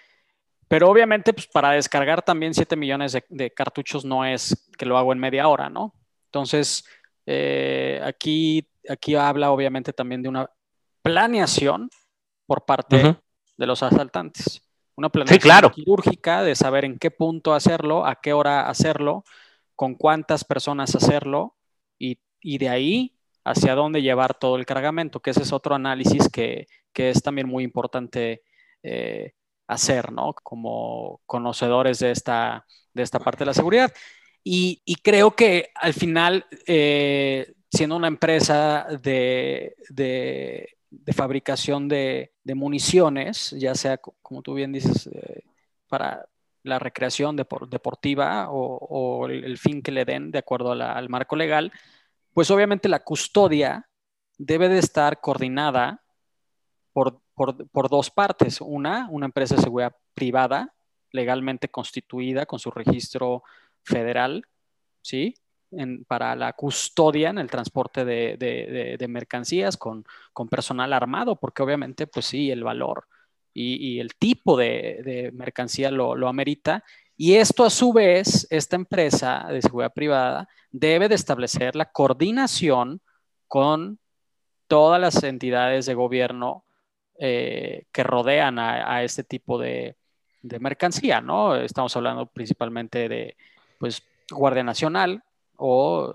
Pero 0.68 0.88
obviamente, 0.88 1.32
pues 1.32 1.46
para 1.46 1.72
descargar 1.72 2.22
también 2.22 2.54
7 2.54 2.76
millones 2.76 3.12
de, 3.12 3.24
de 3.28 3.50
cartuchos 3.52 4.04
no 4.04 4.24
es 4.24 4.70
que 4.76 4.86
lo 4.86 4.98
hago 4.98 5.12
en 5.12 5.18
media 5.18 5.48
hora, 5.48 5.68
¿no? 5.68 5.94
Entonces, 6.26 6.84
eh, 7.26 8.00
aquí, 8.02 8.68
aquí 8.88 9.14
habla 9.14 9.50
obviamente 9.50 9.92
también 9.92 10.22
de 10.22 10.28
una 10.28 10.50
planeación 11.02 11.88
por 12.46 12.64
parte 12.64 12.96
uh 12.96 13.00
-huh. 13.00 13.20
de 13.56 13.66
los 13.66 13.82
asaltantes. 13.82 14.60
Una 14.96 15.08
planeación 15.08 15.40
sí, 15.40 15.42
claro. 15.42 15.70
quirúrgica 15.70 16.42
de 16.42 16.54
saber 16.54 16.84
en 16.84 16.98
qué 16.98 17.10
punto 17.10 17.54
hacerlo, 17.54 18.06
a 18.06 18.16
qué 18.16 18.32
hora 18.32 18.68
hacerlo, 18.68 19.24
con 19.74 19.94
cuántas 19.94 20.44
personas 20.44 20.94
hacerlo 20.94 21.56
y, 21.98 22.18
y 22.40 22.58
de 22.58 22.68
ahí 22.68 23.13
hacia 23.44 23.74
dónde 23.74 24.02
llevar 24.02 24.34
todo 24.34 24.56
el 24.56 24.66
cargamento, 24.66 25.20
que 25.20 25.30
ese 25.30 25.42
es 25.42 25.52
otro 25.52 25.74
análisis 25.74 26.28
que, 26.28 26.66
que 26.92 27.10
es 27.10 27.22
también 27.22 27.46
muy 27.46 27.62
importante 27.62 28.42
eh, 28.82 29.32
hacer, 29.66 30.12
¿no? 30.12 30.34
Como 30.34 31.20
conocedores 31.26 31.98
de 31.98 32.10
esta, 32.10 32.66
de 32.92 33.02
esta 33.02 33.18
parte 33.18 33.40
de 33.40 33.46
la 33.46 33.54
seguridad. 33.54 33.92
Y, 34.42 34.82
y 34.84 34.96
creo 34.96 35.34
que 35.34 35.70
al 35.74 35.94
final, 35.94 36.46
eh, 36.66 37.54
siendo 37.70 37.96
una 37.96 38.08
empresa 38.08 38.86
de, 39.02 39.74
de, 39.88 40.76
de 40.90 41.12
fabricación 41.12 41.88
de, 41.88 42.32
de, 42.44 42.54
municiones, 42.54 43.50
ya 43.58 43.74
sea, 43.74 43.98
como 43.98 44.42
tú 44.42 44.54
bien 44.54 44.72
dices, 44.72 45.06
eh, 45.08 45.42
para 45.88 46.26
la 46.62 46.78
recreación 46.78 47.36
depor 47.36 47.68
deportiva 47.68 48.50
o, 48.50 48.76
o 48.76 49.26
el, 49.26 49.44
el, 49.44 49.58
fin 49.58 49.82
que 49.82 49.92
le 49.92 50.04
den 50.04 50.30
de 50.30 50.38
acuerdo 50.38 50.74
la, 50.74 50.92
al 50.92 51.08
marco 51.08 51.36
legal, 51.36 51.72
pues 52.34 52.50
obviamente 52.50 52.88
la 52.88 53.04
custodia 53.04 53.88
debe 54.36 54.68
de 54.68 54.80
estar 54.80 55.20
coordinada 55.20 56.02
por, 56.92 57.20
por, 57.34 57.68
por, 57.68 57.88
dos 57.88 58.10
partes. 58.10 58.60
Una, 58.60 59.08
una 59.10 59.26
empresa 59.26 59.54
de 59.54 59.62
seguridad 59.62 59.96
privada, 60.14 60.74
legalmente 61.12 61.68
constituida 61.68 62.44
con 62.44 62.58
su 62.58 62.70
registro 62.72 63.44
federal, 63.84 64.44
¿sí? 65.00 65.34
En, 65.70 66.04
para 66.04 66.36
la 66.36 66.52
custodia 66.52 67.30
en 67.30 67.38
el 67.38 67.50
transporte 67.50 68.04
de, 68.04 68.36
de, 68.98 69.08
mercancías 69.08 69.76
con, 69.76 70.04
con, 70.32 70.48
personal 70.48 70.92
armado, 70.92 71.36
porque 71.36 71.62
obviamente, 71.62 72.06
pues 72.06 72.26
sí, 72.26 72.50
el 72.50 72.62
valor 72.62 73.06
y, 73.52 73.76
y 73.76 74.00
el 74.00 74.14
tipo 74.16 74.56
de, 74.56 75.30
mercancía 75.34 75.90
lo, 75.90 76.14
lo 76.16 76.28
amerita 76.28 76.84
y 77.16 77.36
esto 77.36 77.64
a 77.64 77.70
su 77.70 77.92
vez, 77.92 78.46
esta 78.50 78.76
empresa 78.76 79.46
de 79.48 79.62
seguridad 79.62 79.92
privada 79.92 80.48
debe 80.72 81.08
de 81.08 81.14
establecer 81.14 81.76
la 81.76 81.92
coordinación 81.92 83.00
con 83.46 84.00
todas 84.66 85.00
las 85.00 85.22
entidades 85.22 85.86
de 85.86 85.94
gobierno 85.94 86.64
eh, 87.18 87.86
que 87.92 88.02
rodean 88.02 88.58
a, 88.58 89.04
este 89.04 89.22
tipo 89.22 89.58
de, 89.58 89.96
mercancía, 90.42 91.20
¿no? 91.20 91.54
Estamos 91.56 91.96
hablando 91.96 92.26
principalmente 92.26 93.08
de, 93.08 93.36
pues, 93.78 94.02
Guardia 94.30 94.64
Nacional 94.64 95.22
o 95.56 96.12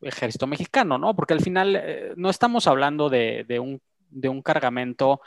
Ejército 0.00 0.46
Mexicano, 0.46 0.96
¿no? 0.98 1.14
Porque 1.16 1.34
al 1.34 1.40
final 1.40 1.76
eh, 1.76 2.12
no 2.16 2.30
estamos 2.30 2.68
hablando 2.68 3.10
de, 3.10 3.44
un, 3.60 3.82
de 4.08 4.28
un 4.28 4.42
cargamento 4.42 5.20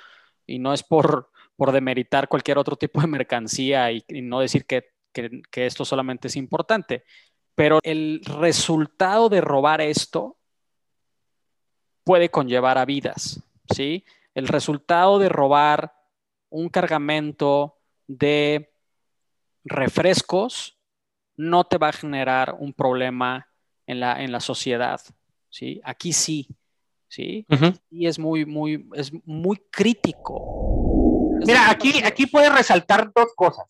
y 0.48 0.60
no 0.60 0.74
es 0.74 0.84
por, 0.84 1.30
por 1.58 1.74
demeritar 1.74 2.30
cualquier 2.30 2.58
otro 2.58 2.78
tipo 2.78 3.02
de 3.02 3.08
mercancía 3.08 3.92
y 3.92 4.04
no 4.22 4.40
decir 4.40 4.66
que 4.66 4.93
que, 5.14 5.42
que, 5.52 5.66
esto 5.66 5.86
solamente 5.86 6.28
es 6.28 6.36
importante, 6.36 7.04
pero 7.56 7.80
el 7.84 8.22
resultado 8.26 9.30
de 9.30 9.42
robar 9.42 9.82
esto 9.82 10.38
puede 12.04 12.30
conllevar 12.30 12.78
a 12.78 12.86
vidas, 12.86 13.42
¿sí? 13.74 14.04
El 14.34 14.48
resultado 14.48 15.20
de 15.20 15.30
robar 15.30 15.94
un 16.50 16.70
cargamento 16.70 17.78
de 18.08 18.74
refrescos 19.64 20.78
no 21.36 21.64
te 21.64 21.78
va 21.78 21.90
a 21.90 21.94
generar 21.94 22.56
un 22.60 22.74
problema 22.74 23.50
en 23.88 24.00
la, 24.00 24.22
en 24.22 24.32
la 24.32 24.40
sociedad, 24.40 25.02
¿sí? 25.50 25.82
Aquí 25.84 26.14
sí, 26.14 26.48
¿sí? 27.08 27.46
Uh 27.50 27.56
-huh. 27.56 27.82
Y 27.90 28.08
es 28.08 28.20
muy, 28.20 28.46
muy, 28.46 28.88
es 28.94 29.12
muy 29.26 29.58
crítico. 29.72 31.40
Mira, 31.46 31.70
aquí, 31.70 32.02
aquí 32.04 32.26
puede 32.28 32.50
resaltar 32.50 33.12
dos 33.14 33.34
cosas. 33.36 33.66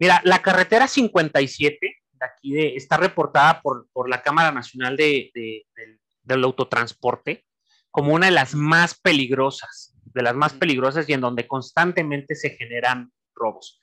Mira, 0.00 0.22
la 0.24 0.40
carretera 0.40 0.88
57 0.88 1.78
de 1.80 2.26
aquí 2.26 2.52
de, 2.52 2.74
está 2.74 2.96
reportada 2.96 3.60
por, 3.60 3.86
por 3.92 4.08
la 4.08 4.22
Cámara 4.22 4.50
Nacional 4.50 4.96
de, 4.96 5.30
de, 5.34 5.66
de, 5.76 6.00
del 6.22 6.44
Autotransporte 6.44 7.44
como 7.90 8.14
una 8.14 8.26
de 8.26 8.32
las 8.32 8.54
más 8.54 8.98
peligrosas, 8.98 9.94
de 10.04 10.22
las 10.22 10.34
más 10.34 10.54
peligrosas 10.54 11.08
y 11.08 11.12
en 11.12 11.20
donde 11.20 11.46
constantemente 11.46 12.34
se 12.34 12.50
generan 12.50 13.12
robos. 13.34 13.82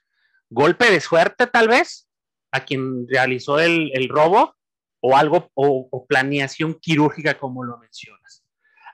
Golpe 0.49 0.89
de 0.89 1.01
suerte, 1.01 1.45
tal 1.45 1.67
vez, 1.67 2.10
a 2.51 2.62
quien 2.65 3.08
realizó 3.08 3.60
el, 3.60 3.91
el 3.93 4.10
robo 4.10 4.56
o 5.01 5.15
algo, 5.15 5.51
o, 5.53 5.88
o, 5.91 6.08
planeación 6.08 6.73
quirúrgica, 6.75 7.38
como 7.38 7.63
lo 7.63 7.77
mencionas. 7.77 8.43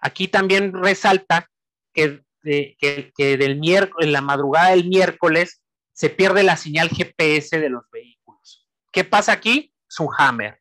Aquí 0.02 0.28
también 0.28 0.74
resalta 0.74 1.48
que, 1.94 2.24
que, 2.42 3.14
que 3.16 3.38
del 3.38 3.60
miércoles, 3.60 4.08
en 4.08 4.12
la 4.12 4.22
madrugada 4.22 4.72
del 4.72 4.90
miércoles, 4.90 5.63
se 5.94 6.10
pierde 6.10 6.44
la 6.44 6.58
señal 6.58 6.90
GPS 6.90 7.60
de 7.60 7.70
los 7.70 7.90
vehículos. 7.92 8.68
¿Qué 8.92 9.04
pasa 9.04 9.32
aquí? 9.32 9.74
Es 9.90 10.00
un 10.00 10.10
hammer, 10.18 10.60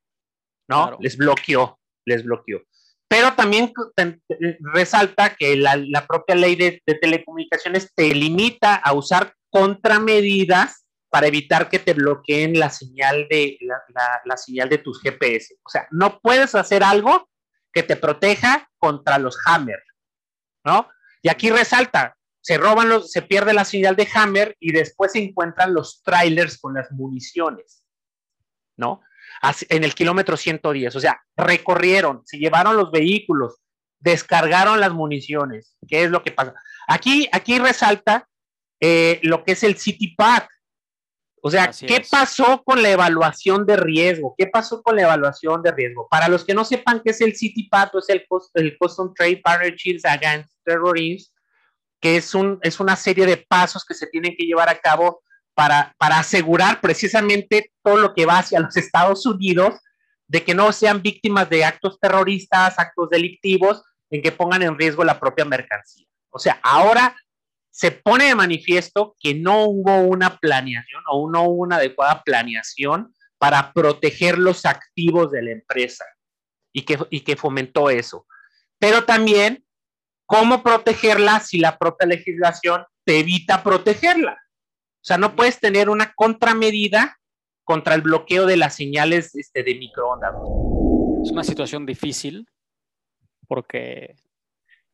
¿no? 0.69 0.83
Claro. 0.83 0.99
Les 1.01 1.17
bloqueó, 1.17 1.81
les 2.05 2.25
bloqueó. 2.25 2.63
pero 3.09 3.35
también 3.35 3.73
resalta 4.73 5.35
que 5.35 5.57
la, 5.57 6.07
propia 6.07 6.35
ley 6.35 6.57
de, 6.57 6.83
telecomunicaciones 7.01 7.93
te 7.95 8.15
limita 8.15 8.75
a 8.77 8.95
usar 8.95 9.35
contramedidas 9.51 10.87
para 11.11 11.27
evitar 11.27 11.69
que 11.69 11.79
te 11.79 11.93
bloqueen 11.93 12.59
la 12.59 12.71
señal 12.71 13.27
de 13.29 13.59
la, 14.25 14.37
señal 14.39 14.71
de 14.71 14.79
tus 14.79 15.03
GPS. 15.03 15.57
O 15.63 15.69
sea, 15.69 15.87
no 15.91 16.21
puedes 16.21 16.55
hacer 16.55 16.83
algo 16.83 17.29
que 17.71 17.83
te 17.83 17.97
proteja 17.97 18.71
contra 18.79 19.19
los 19.19 19.39
hammer, 19.45 19.83
¿no? 20.65 20.89
Y 21.21 21.29
aquí 21.29 21.51
resalta, 21.51 22.17
se 22.43 22.59
roban 22.59 22.89
los, 22.89 23.11
se 23.11 23.23
pierde 23.23 23.55
la 23.55 23.65
señal 23.65 23.97
de 23.97 24.09
hammer 24.15 24.57
y 24.61 24.73
después 24.73 25.13
se 25.13 25.21
encuentran 25.21 25.73
los 25.73 26.03
trailers 26.03 26.59
con 26.59 26.75
las 26.75 26.91
municiones, 26.91 27.85
¿no? 28.77 29.01
en 29.69 29.85
el 29.85 29.95
kilómetro 29.95 30.37
110. 30.37 30.95
O 30.95 31.01
sea, 31.01 31.21
recorrieron, 31.37 32.23
se 32.25 32.39
llevaron 32.39 32.77
los 32.77 32.91
vehículos, 32.91 33.61
descargaron 33.99 34.81
las 34.81 34.93
municiones. 34.93 35.77
¿Qué 35.89 36.05
es 36.05 36.11
lo 36.11 36.23
que 36.23 36.33
pasa? 36.33 36.55
Aquí, 36.87 37.29
aquí 37.33 37.59
resalta 37.59 38.29
eh, 38.81 39.21
lo 39.23 39.45
que 39.45 39.53
es 39.53 39.63
el 39.63 39.77
City 39.77 40.15
Pack. 40.17 40.49
O 41.45 41.51
sea, 41.51 41.73
¿qué 41.73 42.05
pasó 42.09 42.63
con 42.63 42.83
la 42.83 42.91
evaluación 42.91 43.67
de 43.67 43.77
riesgo? 43.77 44.35
¿Qué 44.39 44.47
pasó 44.47 44.81
con 44.81 44.95
la 44.95 45.03
evaluación 45.03 45.61
de 45.61 45.73
riesgo? 45.73 46.07
Para 46.09 46.29
los 46.29 46.45
que 46.45 46.55
no 46.55 46.65
sepan 46.65 47.01
qué 47.05 47.11
es 47.11 47.21
el 47.21 47.35
City 47.35 47.69
Pack, 47.69 47.97
es 47.97 48.09
el, 48.11 48.25
el 48.55 48.79
Custom 48.79 49.13
Trade 49.13 49.41
Partnerships 49.43 50.05
Against 50.05 50.51
Terrorism, 50.65 51.33
que 52.03 52.17
es, 52.17 52.35
un, 52.35 52.59
es 52.63 52.81
una 52.81 52.97
serie 52.97 53.25
de 53.25 53.37
pasos 53.37 53.85
que 53.85 53.95
se 53.95 54.09
tienen 54.09 54.35
que 54.37 54.45
llevar 54.45 54.69
a 54.69 54.79
cabo 54.79 55.23
para, 55.55 55.95
asegurar 55.99 56.81
precisamente 56.81 57.73
todo 57.81 57.97
lo 57.97 58.13
que 58.13 58.27
va 58.27 58.39
hacia 58.39 58.59
los 58.59 58.77
Estados 58.77 59.25
Unidos, 59.25 59.81
de 60.27 60.43
que 60.43 60.53
no 60.53 60.73
sean 60.73 61.01
víctimas 61.01 61.49
de 61.49 61.65
actos 61.65 62.01
terroristas, 62.01 62.79
actos 62.79 63.09
delictivos, 63.09 63.83
en 64.11 64.21
que 64.21 64.33
pongan 64.33 64.63
en 64.63 64.77
riesgo 64.77 65.05
la 65.05 65.21
propia 65.21 65.45
mercancía. 65.45 66.07
O 66.31 66.41
sea, 66.41 66.59
ahora 66.63 67.17
se 67.71 67.93
pone 67.93 68.25
de 68.25 68.35
manifiesto 68.35 69.15
que 69.21 69.35
no 69.35 69.65
hubo 69.67 70.01
una 70.01 70.39
planeación 70.39 71.03
o 71.09 71.31
no 71.31 71.45
hubo 71.45 71.63
una 71.63 71.77
adecuada 71.77 72.23
planeación 72.25 73.15
para 73.39 73.73
proteger 73.73 74.39
los 74.39 74.67
activos 74.67 75.31
de 75.31 75.43
la 75.43 75.53
empresa 75.53 76.05
y 76.73 76.83
que, 76.83 76.99
y 77.11 77.21
que 77.21 77.37
fomentó 77.37 77.91
eso. 77.91 78.27
Pero 78.79 79.05
también, 79.05 79.65
¿cómo 80.33 80.63
protegerla 80.63 81.41
si 81.41 81.59
la 81.59 81.77
propia 81.77 82.07
legislación 82.07 82.87
te 83.05 83.19
evita 83.19 83.63
protegerla? 83.63 84.33
O 84.33 85.05
sea, 85.05 85.19
no 85.19 85.37
puedes 85.37 85.61
tener 85.61 85.91
una 85.91 86.15
contramedida 86.15 87.19
contra 87.65 87.95
el 87.95 88.01
bloqueo 88.01 88.47
de 88.47 88.57
las 88.57 88.75
señales 88.75 89.35
este, 89.35 89.63
de 89.63 89.75
microondas. 89.75 90.33
Es 91.23 91.31
una 91.33 91.45
situación 91.45 91.85
difícil 91.85 92.49
porque 93.47 94.17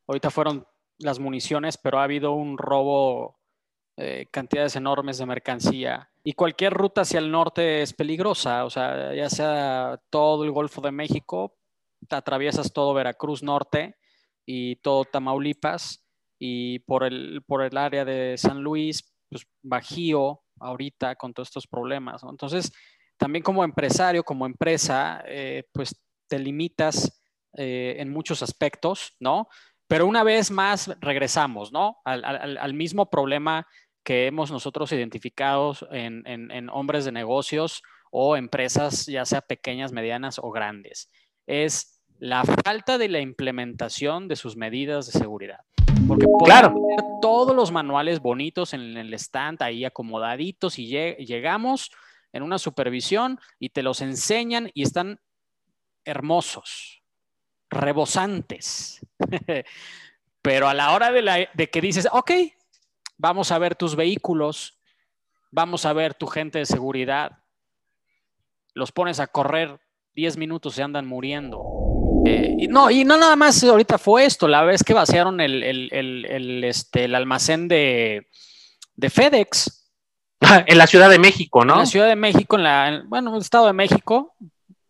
ahorita 0.07 0.29
fueron 0.29 0.67
las 0.97 1.19
municiones, 1.19 1.77
pero 1.77 1.99
ha 1.99 2.03
habido 2.03 2.33
un 2.33 2.57
robo, 2.57 3.39
eh, 3.95 4.25
cantidades 4.31 4.75
enormes 4.75 5.19
de 5.19 5.25
mercancía. 5.25 6.11
Y 6.21 6.33
cualquier 6.33 6.73
ruta 6.73 7.01
hacia 7.01 7.19
el 7.19 7.31
norte 7.31 7.81
es 7.81 7.93
peligrosa, 7.93 8.65
o 8.65 8.69
sea, 8.69 9.15
ya 9.15 9.29
sea 9.29 10.01
todo 10.09 10.43
el 10.43 10.51
Golfo 10.51 10.81
de 10.81 10.91
México, 10.91 11.55
te 12.09 12.17
atraviesas 12.17 12.73
todo 12.73 12.93
Veracruz 12.93 13.41
Norte 13.41 13.95
y 14.51 14.77
todo 14.77 15.05
Tamaulipas, 15.05 16.03
y 16.39 16.79
por 16.79 17.03
el, 17.03 17.43
por 17.45 17.61
el 17.61 17.77
área 17.77 18.03
de 18.03 18.35
San 18.35 18.63
Luis, 18.63 19.03
pues, 19.29 19.45
bajío 19.61 20.41
ahorita 20.59 21.17
con 21.17 21.35
todos 21.35 21.49
estos 21.49 21.67
problemas. 21.67 22.23
Entonces, 22.23 22.71
también 23.15 23.43
como 23.43 23.63
empresario, 23.63 24.23
como 24.23 24.47
empresa, 24.47 25.21
eh, 25.27 25.65
pues 25.71 25.95
te 26.27 26.39
limitas 26.39 27.21
eh, 27.57 27.97
en 27.99 28.09
muchos 28.09 28.41
aspectos, 28.41 29.15
¿no? 29.19 29.49
Pero 29.85 30.07
una 30.07 30.23
vez 30.23 30.49
más 30.49 30.97
regresamos, 30.99 31.71
¿no? 31.71 31.97
Al, 32.03 32.73
mismo 32.73 33.07
problema 33.11 33.67
que 34.03 34.25
hemos 34.25 34.49
nosotros 34.49 34.91
identificado 34.91 35.75
en, 35.91 36.23
en, 36.25 36.69
hombres 36.71 37.05
de 37.05 37.11
negocios 37.11 37.83
o 38.11 38.35
empresas, 38.35 39.05
ya 39.05 39.25
sea 39.25 39.41
pequeñas, 39.41 39.91
medianas 39.91 40.39
o 40.39 40.49
grandes. 40.49 41.11
Es 41.45 41.98
la 42.19 42.43
falta 42.43 42.97
de 42.97 43.07
la 43.07 43.19
implementación 43.19 44.27
de 44.27 44.35
sus 44.35 44.55
medidas 44.55 45.05
de 45.07 45.17
seguridad. 45.17 45.59
Porque 46.07 46.25
claro. 46.43 46.69
tener 46.69 46.99
todos 47.21 47.55
los 47.55 47.71
manuales 47.71 48.19
bonitos 48.19 48.73
en 48.73 48.97
el 48.97 49.13
stand 49.13 49.61
ahí 49.61 49.85
acomodaditos 49.85 50.79
y 50.79 50.87
llegamos 50.87 51.91
en 52.31 52.43
una 52.43 52.59
supervisión 52.59 53.39
y 53.57 53.69
te 53.69 53.83
los 53.83 54.01
enseñan 54.01 54.69
y 54.73 54.83
están 54.83 55.19
hermosos, 56.05 57.01
rebosantes. 57.69 59.05
Pero 60.41 60.67
a 60.67 60.73
la 60.73 60.93
hora 60.93 61.11
de, 61.11 61.49
de 61.53 61.69
que 61.69 61.81
dices, 61.81 62.07
ok, 62.11 62.31
vamos 63.17 63.51
a 63.51 63.59
ver 63.59 63.75
tus 63.75 63.95
vehículos, 63.95 64.79
vamos 65.51 65.85
a 65.85 65.93
ver 65.93 66.13
tu 66.13 66.27
gente 66.27 66.59
de 66.59 66.65
seguridad, 66.65 67.43
los 68.73 68.91
pones 68.91 69.19
a 69.19 69.27
correr 69.27 69.79
10 70.15 70.37
minutos 70.37 70.77
y 70.77 70.81
andan 70.81 71.05
muriendo 71.05 71.78
eh, 72.25 72.67
no, 72.69 72.91
y 72.91 73.05
no 73.05 73.17
nada 73.17 73.35
más 73.35 73.63
ahorita 73.63 73.97
fue 73.97 74.25
esto, 74.25 74.47
la 74.47 74.63
vez 74.63 74.83
que 74.83 74.93
vaciaron 74.93 75.39
el, 75.39 76.63
este, 76.63 77.05
el 77.05 77.15
almacén 77.15 77.67
de, 77.67 78.27
FedEx. 78.99 79.75
En 80.67 80.77
la 80.77 80.87
Ciudad 80.87 81.09
de 81.09 81.19
México, 81.19 81.65
¿no? 81.65 81.73
En 81.73 81.79
la 81.79 81.85
Ciudad 81.85 82.07
de 82.07 82.15
México, 82.15 82.55
en 82.55 82.63
la, 82.63 83.03
bueno, 83.07 83.29
en 83.29 83.35
el 83.35 83.41
Estado 83.41 83.67
de 83.67 83.73
México, 83.73 84.35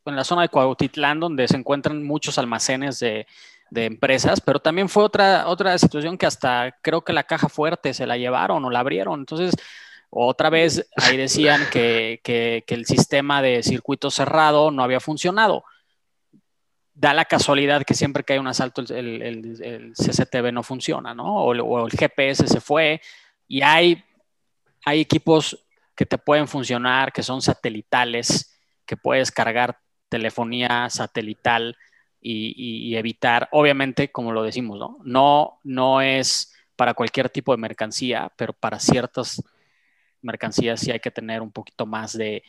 en 0.06 0.16
la 0.16 0.24
zona 0.24 0.44
de 0.44 0.50
Cuautitlán, 0.50 1.20
donde 1.20 1.48
se 1.48 1.58
encuentran 1.58 2.04
muchos 2.04 2.38
almacenes 2.38 3.00
de, 3.00 3.26
empresas, 3.72 4.42
pero 4.42 4.60
también 4.60 4.90
fue 4.90 5.04
otra, 5.04 5.48
otra 5.48 5.76
situación 5.80 6.20
que 6.20 6.28
hasta 6.28 6.78
creo 6.84 7.04
que 7.04 7.14
la 7.14 7.24
caja 7.24 7.50
fuerte 7.50 7.96
se 7.96 8.06
la 8.06 8.18
llevaron 8.18 8.64
o 8.64 8.70
la 8.70 8.80
abrieron. 8.80 9.20
Entonces, 9.22 9.56
otra 10.12 10.52
vez 10.52 10.88
ahí 10.98 11.18
decían 11.18 11.62
que, 11.72 12.22
que 12.24 12.64
el 12.68 12.86
sistema 12.86 13.42
de 13.42 13.64
circuito 13.64 14.12
cerrado 14.12 14.70
no 14.70 14.84
había 14.84 15.00
funcionado 15.00 15.64
da 17.00 17.14
la 17.14 17.24
casualidad 17.24 17.86
que 17.86 17.94
siempre 17.94 18.26
que 18.26 18.34
hay 18.34 18.40
un 18.40 18.48
asalto 18.48 18.82
el, 18.94 19.94
CCTV 19.96 20.52
no 20.52 20.64
funciona, 20.64 21.14
¿no? 21.14 21.34
O, 21.34 21.88
el 21.88 21.92
GPS 21.92 22.46
se 22.46 22.60
fue 22.60 23.00
y 23.48 23.62
hay, 23.62 24.04
hay 24.84 25.00
equipos 25.00 25.66
que 25.96 26.06
te 26.06 26.18
pueden 26.18 26.50
funcionar, 26.50 27.14
que 27.14 27.24
son 27.24 27.42
satelitales, 27.42 28.60
que 28.86 28.98
puedes 28.98 29.32
cargar 29.32 29.80
telefonía 30.10 30.90
satelital 30.90 31.78
y, 32.22 32.94
evitar, 32.98 33.48
obviamente, 33.54 34.12
como 34.12 34.34
lo 34.34 34.44
decimos, 34.44 34.78
¿no? 34.78 34.98
¿no? 35.06 35.60
No 35.64 36.02
es 36.02 36.54
para 36.76 36.94
cualquier 36.94 37.30
tipo 37.30 37.54
de 37.54 37.62
mercancía, 37.62 38.30
pero 38.36 38.52
para 38.52 38.78
ciertas 38.78 39.42
mercancías 40.22 40.82
sí 40.82 40.92
hay 40.92 41.00
que 41.00 41.12
tener 41.12 41.42
un 41.42 41.52
poquito 41.54 41.86
más 41.86 42.18
de, 42.18 42.44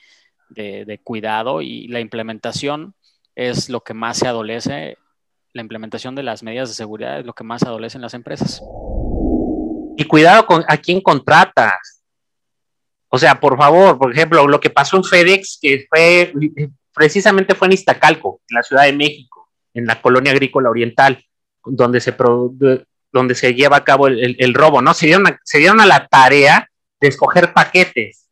de 0.48 1.00
cuidado 1.04 1.62
y 1.62 1.86
la 1.86 2.00
implementación 2.00 2.96
es 3.48 3.68
lo 3.68 3.80
que 3.80 3.94
más 3.94 4.18
se 4.18 4.28
adolece, 4.28 4.98
la 5.52 5.62
implementación 5.62 6.14
de 6.14 6.22
las 6.22 6.42
medidas 6.42 6.68
de 6.68 6.74
seguridad 6.74 7.20
es 7.20 7.26
lo 7.26 7.32
que 7.32 7.44
más 7.44 7.62
adolece 7.62 7.98
en 7.98 8.02
las 8.02 8.14
empresas. 8.14 8.62
Y 9.96 10.04
cuidado 10.04 10.46
con 10.46 10.64
a 10.68 10.76
quién 10.76 11.00
contratas. 11.00 12.04
O 13.08 13.18
sea, 13.18 13.40
por 13.40 13.56
favor, 13.56 13.98
por 13.98 14.12
ejemplo, 14.12 14.46
lo 14.46 14.60
que 14.60 14.70
pasó 14.70 14.96
en 14.96 15.04
FedEx, 15.04 15.58
que 15.60 15.86
fue 15.88 16.32
precisamente 16.94 17.54
fue 17.54 17.66
en 17.68 17.72
Iztacalco, 17.72 18.40
en 18.48 18.54
la 18.54 18.62
Ciudad 18.62 18.84
de 18.84 18.92
México, 18.92 19.50
en 19.74 19.86
la 19.86 20.00
colonia 20.00 20.32
agrícola 20.32 20.70
oriental, 20.70 21.24
donde 21.64 22.00
se, 22.00 22.14
donde 23.12 23.34
se 23.34 23.54
lleva 23.54 23.78
a 23.78 23.84
cabo 23.84 24.06
el, 24.06 24.54
robo, 24.54 24.82
¿no? 24.82 24.94
Se 24.94 25.06
dieron, 25.06 25.24
se 25.42 25.58
dieron 25.58 25.80
a 25.80 25.86
la 25.86 26.06
tarea 26.06 26.68
de 27.00 27.08
escoger 27.08 27.52
paquetes. 27.52 28.28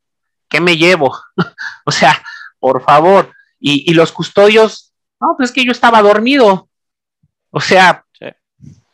¿Qué 0.49 0.61
me 0.61 0.77
llevo? 0.77 1.17
o 1.85 1.91
sea, 1.91 2.23
por 2.59 2.83
favor. 2.83 3.33
Y, 3.61 3.93
los 3.95 4.13
custodios 4.13 4.88
no, 5.21 5.35
pues 5.37 5.51
es 5.51 5.55
que 5.55 5.65
yo 5.65 5.73
estaba 5.73 6.03
dormido. 6.03 6.69
O 7.51 7.61
sea, 7.61 8.05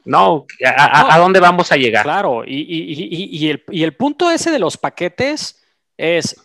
no, 0.05 0.47
¿a, 0.65 1.19
dónde 1.19 1.41
vamos 1.41 1.73
a 1.73 1.77
llegar? 1.77 2.05
Claro, 2.05 2.45
y, 2.47 3.49
el, 3.49 3.97
punto 3.97 4.31
ese 4.31 4.51
de 4.51 4.59
los 4.59 4.77
paquetes 4.77 5.65
es, 5.97 6.37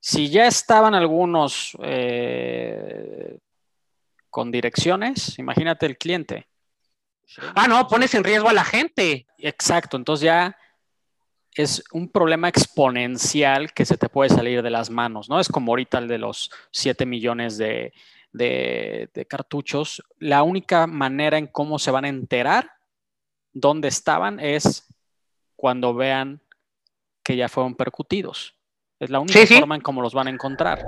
si 0.00 0.28
ya 0.28 0.46
estaban 0.46 0.94
algunos 0.94 1.76
eh, 1.82 3.38
con 4.28 4.50
direcciones, 4.50 5.38
imagínate 5.38 5.86
el 5.86 5.96
cliente. 5.96 6.46
Ah, 7.54 7.66
no, 7.66 7.88
pones 7.88 8.14
en 8.14 8.22
riesgo 8.22 8.50
a 8.50 8.52
la 8.52 8.64
gente. 8.64 9.26
Exacto, 9.38 9.96
entonces 9.96 10.26
ya 10.26 10.56
es 11.54 11.82
un 11.92 12.10
problema 12.10 12.50
exponencial 12.50 13.72
que 13.72 13.86
se 13.86 13.96
te 13.96 14.10
puede 14.10 14.28
salir 14.28 14.62
de 14.62 14.70
las 14.70 14.90
manos, 14.90 15.30
¿no? 15.30 15.40
Es 15.40 15.48
como 15.48 15.72
ahorita 15.72 15.98
el 15.98 16.08
de 16.08 16.18
los 16.18 16.50
7 16.70 17.06
millones 17.06 17.56
de, 17.56 17.94
de, 18.36 19.26
cartuchos, 19.28 20.02
la 20.18 20.42
única 20.42 20.86
manera 20.86 21.38
en 21.38 21.46
cómo 21.46 21.78
se 21.78 21.90
van 21.90 22.04
a 22.04 22.08
enterar 22.08 22.70
dónde 23.52 23.88
estaban 23.88 24.38
es 24.40 24.86
cuando 25.56 25.94
vean 25.94 26.42
que 27.22 27.36
ya 27.36 27.48
fueron 27.48 27.74
percutidos. 27.74 28.54
Es 28.98 29.10
la 29.10 29.20
única 29.20 29.46
forma 29.46 29.74
en 29.74 29.80
cómo 29.80 30.02
los 30.02 30.14
van 30.14 30.28
a 30.28 30.30
encontrar. 30.30 30.84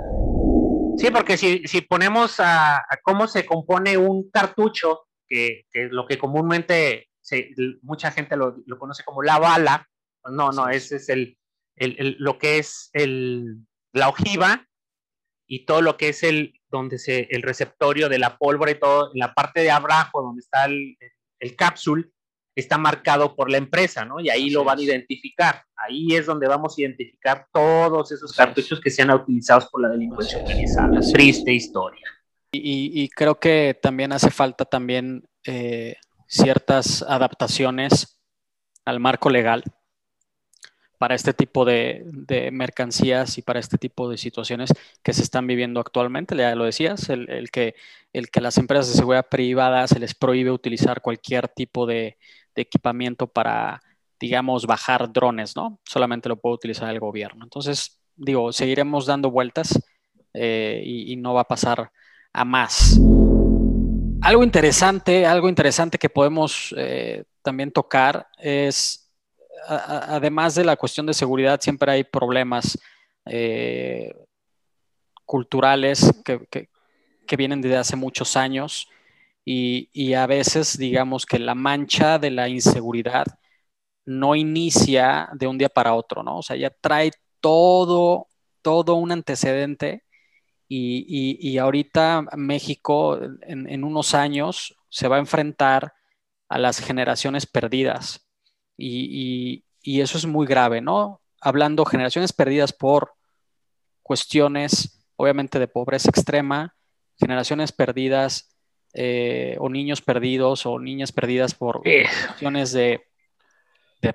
Sí, 0.97 1.11
porque 1.11 1.37
si, 1.37 1.81
ponemos 1.81 2.39
a, 2.39 2.85
cómo 3.03 3.27
se 3.27 3.45
compone 3.45 3.97
un 3.97 4.29
cartucho 4.29 5.07
que, 5.27 5.65
lo 5.73 6.05
que 6.05 6.17
comúnmente 6.17 7.09
mucha 7.81 8.11
gente 8.11 8.35
lo, 8.35 8.55
conoce 8.77 9.03
como 9.03 9.21
la 9.21 9.39
bala, 9.39 9.87
no, 10.29 10.51
no, 10.51 10.69
ese 10.69 10.97
es 10.97 11.09
el, 11.09 11.37
lo 12.19 12.37
que 12.37 12.59
es 12.59 12.89
el, 12.93 13.59
la 13.93 14.09
ojiva 14.09 14.67
y 15.47 15.65
todo 15.65 15.81
lo 15.81 15.97
que 15.97 16.09
es 16.09 16.23
el, 16.23 16.58
donde 16.69 16.97
se, 16.99 17.27
el 17.31 17.41
receptorio 17.41 18.09
de 18.09 18.19
la 18.19 18.37
pólvora 18.37 18.71
y 18.71 18.79
todo, 18.79 19.11
en 19.13 19.19
la 19.19 19.33
parte 19.33 19.61
de 19.61 19.71
abajo 19.71 20.21
donde 20.21 20.41
está 20.41 20.65
el, 20.65 20.97
el 21.39 21.55
cápsul, 21.55 22.11
está 22.55 22.77
marcado 22.77 23.35
por 23.35 23.49
la 23.49 23.57
empresa, 23.57 24.05
¿no? 24.05 24.19
Y 24.19 24.29
ahí 24.29 24.49
lo 24.49 24.63
van 24.63 24.79
a 24.79 24.81
identificar. 24.81 25.63
Ahí 25.75 26.15
es 26.15 26.25
donde 26.25 26.47
vamos 26.47 26.77
a 26.77 26.81
identificar 26.81 27.47
todos 27.53 28.11
esos 28.11 28.33
cartuchos 28.33 28.81
que 28.81 28.89
sean 28.89 29.11
utilizados 29.11 29.67
por 29.69 29.81
la 29.81 29.89
delincuencia 29.89 30.39
organizada. 30.39 30.99
Triste 31.13 31.53
historia. 31.53 32.05
Y, 32.51 33.07
creo 33.09 33.39
que 33.39 33.77
también 33.79 34.11
hace 34.11 34.31
falta 34.31 34.65
también 34.65 35.23
eh, 35.45 35.95
ciertas 36.27 37.03
adaptaciones 37.03 38.19
al 38.85 38.99
marco 38.99 39.29
legal 39.29 39.63
para 40.99 41.15
este 41.15 41.33
tipo 41.33 41.63
de, 41.63 42.03
mercancías 42.51 43.37
y 43.37 43.41
para 43.41 43.61
este 43.61 43.77
tipo 43.77 44.09
de 44.09 44.17
situaciones 44.17 44.69
que 45.01 45.13
se 45.13 45.23
están 45.23 45.47
viviendo 45.47 45.79
actualmente. 45.79 46.35
Ya 46.35 46.53
lo 46.55 46.65
decías, 46.65 47.09
el, 47.09 47.49
que, 47.51 47.73
las 48.41 48.57
empresas 48.57 48.89
de 48.89 48.95
seguridad 48.95 49.27
privada 49.29 49.87
se 49.87 49.97
les 49.97 50.13
prohíbe 50.13 50.51
utilizar 50.51 51.01
cualquier 51.01 51.47
tipo 51.47 51.87
de, 51.87 52.17
equipamiento 52.55 53.27
para, 53.27 53.81
digamos, 54.19 54.65
bajar 54.65 55.13
drones, 55.13 55.55
¿no? 55.55 55.79
Solamente 55.85 56.27
lo 56.27 56.35
puede 56.35 56.55
utilizar 56.55 56.89
el 56.89 56.99
gobierno. 56.99 57.45
Entonces, 57.45 58.01
digo, 58.17 58.51
seguiremos 58.51 59.05
dando 59.05 59.31
vueltas 59.31 59.81
eh, 60.33 60.83
y, 60.85 61.15
no 61.15 61.33
va 61.33 61.41
a 61.41 61.47
pasar 61.47 61.89
a 62.33 62.43
más. 62.43 62.99
Algo 64.21 64.43
interesante, 64.43 65.25
algo 65.25 65.47
interesante 65.47 65.97
que 65.97 66.09
podemos 66.09 66.75
eh, 66.77 67.23
también 67.41 67.71
tocar 67.71 68.27
es 68.37 69.08
además 69.67 70.55
de 70.55 70.65
la 70.65 70.75
cuestión 70.75 71.05
de 71.05 71.13
seguridad, 71.13 71.59
siempre 71.61 71.91
hay 71.91 72.03
problemas 72.03 72.77
eh, 73.25 74.13
culturales 75.25 76.11
que, 76.25 76.69
vienen 77.37 77.61
desde 77.61 77.77
hace 77.77 77.95
muchos 77.95 78.35
años 78.35 78.87
y, 79.45 80.13
a 80.13 80.25
veces 80.25 80.77
digamos 80.77 81.25
que 81.25 81.39
la 81.39 81.55
mancha 81.55 82.17
de 82.19 82.31
la 82.31 82.49
inseguridad 82.49 83.25
no 84.05 84.35
inicia 84.35 85.29
de 85.33 85.47
un 85.47 85.57
día 85.57 85.69
para 85.69 85.93
otro, 85.93 86.23
¿no? 86.23 86.39
O 86.39 86.41
sea, 86.41 86.55
ya 86.55 86.71
trae 86.71 87.11
todo, 87.39 88.27
todo 88.63 88.95
un 88.95 89.11
antecedente 89.11 90.03
y, 90.67 91.57
ahorita 91.57 92.25
México 92.35 93.19
en 93.43 93.83
unos 93.83 94.15
años 94.15 94.75
se 94.89 95.07
va 95.07 95.17
a 95.17 95.19
enfrentar 95.19 95.93
a 96.49 96.57
las 96.57 96.79
generaciones 96.79 97.45
perdidas 97.45 98.28
y, 98.79 99.63
eso 99.83 100.17
es 100.17 100.25
muy 100.25 100.45
grave, 100.47 100.81
¿no? 100.81 101.21
Hablando 101.41 101.85
generaciones 101.85 102.33
perdidas 102.33 102.73
por 102.73 103.13
cuestiones, 104.03 105.05
obviamente, 105.15 105.59
de 105.59 105.67
pobreza 105.67 106.09
extrema, 106.09 106.75
generaciones 107.17 107.71
perdidas 107.71 108.55
eh, 108.93 109.55
o 109.59 109.69
niños 109.69 110.01
perdidos 110.01 110.65
o 110.65 110.79
niñas 110.79 111.11
perdidas 111.11 111.53
por 111.53 111.81
cuestiones 111.81 112.71
de, 112.71 113.05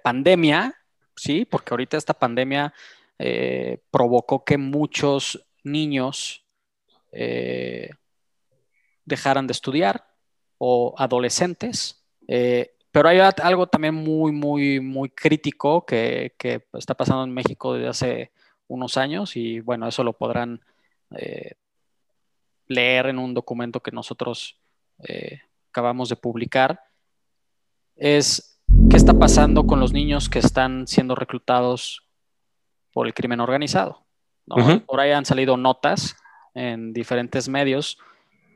pandemia, 0.03 0.75
¿sí? 1.17 1.45
Porque 1.45 1.73
ahorita 1.73 1.97
esta 1.97 2.15
pandemia 2.15 2.73
eh, 3.19 3.83
provocó 3.91 4.45
que 4.45 4.57
muchos 4.59 5.47
niños 5.63 6.45
eh, 7.13 7.91
dejaran 9.05 9.47
de 9.47 9.53
estudiar 9.53 10.07
o 10.59 10.95
adolescentes. 10.97 12.05
Pero 12.95 13.09
hay 13.09 13.19
algo 13.19 13.67
también 13.67 13.93
muy, 13.93 14.31
muy, 14.31 14.79
muy 14.79 15.09
crítico 15.09 15.85
que, 15.85 16.33
está 16.75 16.95
pasando 16.95 17.25
en 17.25 17.35
México 17.35 17.75
desde 17.75 17.89
hace 17.89 18.33
unos 18.69 18.97
años 18.97 19.35
y 19.35 19.59
bueno, 19.59 19.89
eso 19.89 20.05
lo 20.05 20.13
podrán 20.13 20.61
eh, 21.11 21.57
leer 22.69 23.07
en 23.07 23.19
un 23.19 23.35
documento 23.35 23.81
que 23.81 23.91
nosotros 23.91 24.61
eh, 25.09 25.41
acabamos 25.71 26.09
de 26.09 26.15
publicar. 26.15 26.83
Es 27.97 28.63
qué 28.89 28.97
está 28.97 29.13
pasando 29.13 29.67
con 29.67 29.81
los 29.81 29.93
niños 29.93 30.29
que 30.29 30.39
están 30.39 30.87
siendo 30.87 31.17
reclutados 31.17 32.07
por 32.93 33.09
el 33.09 33.15
crimen 33.15 33.41
organizado. 33.41 34.07
Por 34.87 35.01
ahí 35.01 35.11
han 35.11 35.25
salido 35.25 35.57
notas 35.57 36.15
en 36.55 36.93
diferentes 36.93 37.49
medios. 37.49 37.99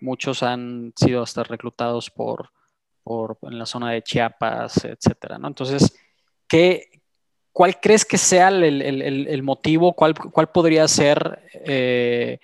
Muchos 0.00 0.44
han 0.44 0.92
sido 0.94 1.24
hasta 1.24 1.42
reclutados 1.42 2.08
por 2.08 2.52
en 3.42 3.58
la 3.58 3.66
zona 3.66 3.92
de 3.92 4.02
Chiapas, 4.02 4.84
etcétera, 4.84 5.38
¿no? 5.38 5.48
Entonces, 5.48 5.94
¿qué, 6.46 7.02
¿cuál 7.52 7.80
crees 7.80 8.04
que 8.04 8.18
sea 8.18 8.48
el, 8.48 9.42
motivo? 9.42 9.94
¿Cuál, 9.94 10.14
cuál, 10.14 10.50
podría 10.50 10.86
ser 10.88 11.42
eh, 11.52 12.38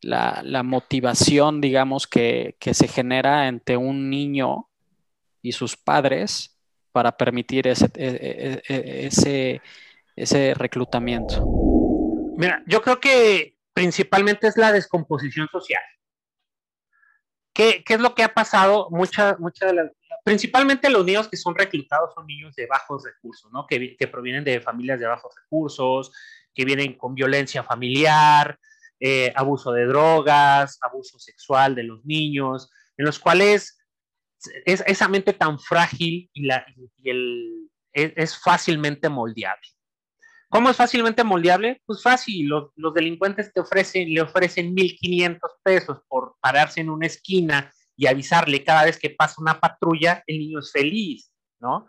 la, 0.00 0.62
motivación, 0.62 1.60
digamos, 1.60 2.06
que, 2.06 2.56
se 2.60 2.88
genera 2.88 3.48
entre 3.48 3.76
un 3.76 4.08
niño 4.10 4.68
y 5.42 5.52
sus 5.52 5.76
padres 5.76 6.56
para 6.92 7.16
permitir 7.16 7.68
ese, 7.68 7.86
e, 7.94 8.62
e, 8.68 8.74
e, 8.74 9.06
ese, 9.06 9.60
ese 10.14 10.54
reclutamiento? 10.54 11.44
Mira, 12.36 12.62
yo 12.66 12.82
creo 12.82 13.00
que 13.00 13.56
principalmente 13.72 14.46
es 14.46 14.56
la 14.56 14.72
descomposición 14.72 15.48
social. 15.52 15.82
¿Qué, 17.56 17.82
es 17.88 18.00
lo 18.00 18.14
que 18.14 18.22
ha 18.22 18.34
pasado? 18.34 18.88
Mucha, 18.90 19.36
mucha 19.38 19.72
de 19.72 19.90
principalmente 20.22 20.90
los 20.90 21.04
niños 21.04 21.28
que 21.28 21.36
son 21.36 21.54
reclutados 21.54 22.12
son 22.12 22.26
niños 22.26 22.54
de 22.54 22.66
bajos 22.66 23.04
recursos, 23.04 23.50
¿no? 23.52 23.66
Que, 23.66 23.96
provienen 24.10 24.44
de 24.44 24.60
familias 24.60 25.00
de 25.00 25.06
bajos 25.06 25.32
recursos, 25.34 26.12
que 26.52 26.64
vienen 26.64 26.98
con 26.98 27.14
violencia 27.14 27.62
familiar, 27.62 28.58
eh, 29.00 29.32
abuso 29.34 29.72
de 29.72 29.86
drogas, 29.86 30.78
abuso 30.82 31.18
sexual 31.18 31.74
de 31.74 31.84
los 31.84 32.04
niños, 32.04 32.70
en 32.96 33.06
los 33.06 33.18
cuales 33.18 33.78
es, 34.64 34.82
esa 34.86 35.08
mente 35.08 35.32
tan 35.32 35.58
frágil 35.58 36.28
y, 36.34 36.44
la, 36.44 36.66
el, 37.04 37.70
es, 37.92 38.36
fácilmente 38.36 39.08
moldeable. 39.08 39.68
¿Cómo 40.48 40.70
es 40.70 40.76
fácilmente 40.76 41.24
moldeable? 41.24 41.82
Pues 41.84 42.02
fácil, 42.02 42.48
los, 42.48 42.94
delincuentes 42.94 43.52
te 43.52 43.60
ofrecen, 43.60 44.12
le 44.12 44.20
ofrecen 44.20 44.74
1.500 44.74 45.38
pesos 45.62 45.98
por 46.08 46.36
pararse 46.40 46.80
en 46.80 46.90
una 46.90 47.06
esquina 47.06 47.72
y 47.96 48.06
avisarle 48.06 48.62
cada 48.62 48.84
vez 48.84 48.98
que 48.98 49.10
pasa 49.10 49.34
una 49.38 49.58
patrulla, 49.58 50.22
el 50.26 50.38
niño 50.38 50.60
es 50.60 50.70
feliz, 50.70 51.32
¿no? 51.58 51.88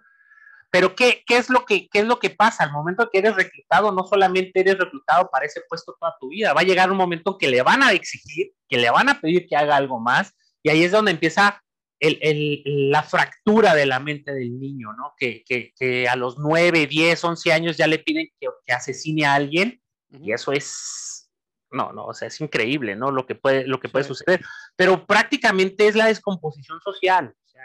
Pero 0.72 0.96
¿qué, 0.96 1.24
qué, 1.26 1.38
es 1.38 1.50
lo 1.50 1.66
que, 1.66 1.88
¿qué 1.88 2.00
es 2.00 2.06
lo 2.06 2.20
que 2.20 2.30
pasa? 2.30 2.64
Al 2.64 2.72
momento 2.72 3.10
que 3.12 3.20
eres 3.20 3.36
reclutado, 3.36 3.92
no 3.92 4.06
solamente 4.06 4.60
eres 4.60 4.78
reclutado 4.78 5.30
para 5.32 5.46
ese 5.46 5.62
puesto 5.70 5.96
toda 6.00 6.16
tu 6.20 6.30
vida, 6.30 6.54
va 6.54 6.62
a 6.62 6.66
llegar 6.66 6.92
un 6.92 6.98
momento 6.98 7.38
que 7.38 7.48
le 7.48 7.62
van 7.62 7.84
a 7.84 7.94
exigir, 7.94 8.54
que 8.68 8.78
le 8.78 8.90
van 8.90 9.10
a 9.10 9.22
pedir 9.22 9.48
que 9.48 9.56
haga 9.56 9.76
algo 9.76 10.00
más, 10.00 10.34
y 10.64 10.70
ahí 10.70 10.84
es 10.84 10.92
donde 10.92 11.12
empieza 11.12 11.64
el, 12.00 12.20
el, 12.22 12.90
la 12.92 13.04
fractura 13.04 13.74
de 13.74 13.86
la 13.86 14.00
mente 14.00 14.34
del 14.34 14.60
niño, 14.60 14.94
¿no? 14.94 15.14
Que, 15.18 15.44
que, 15.46 15.74
que, 15.78 16.08
a 16.08 16.16
los 16.16 16.38
9, 16.38 16.88
10, 16.88 17.24
11 17.24 17.54
años 17.54 17.78
ya 17.78 17.88
le 17.88 18.00
piden 18.00 18.28
que, 18.40 18.48
que 18.66 18.74
asesine 18.74 19.26
a 19.26 19.34
alguien, 19.34 19.82
y 20.10 20.32
eso 20.32 20.52
es, 20.52 21.30
no, 21.72 21.92
no, 21.94 22.06
o 22.06 22.14
sea, 22.14 22.28
es 22.28 22.40
increíble, 22.40 22.96
¿no? 22.96 23.12
Lo 23.12 23.26
que 23.26 23.36
puede, 23.36 23.66
lo 23.66 23.80
que 23.80 23.90
puede 23.90 24.06
suceder, 24.06 24.42
pero 24.76 25.06
prácticamente 25.06 25.88
es 25.88 25.96
la 25.96 26.06
descomposición 26.06 26.80
social, 26.82 27.34
o 27.46 27.50
sea, 27.50 27.64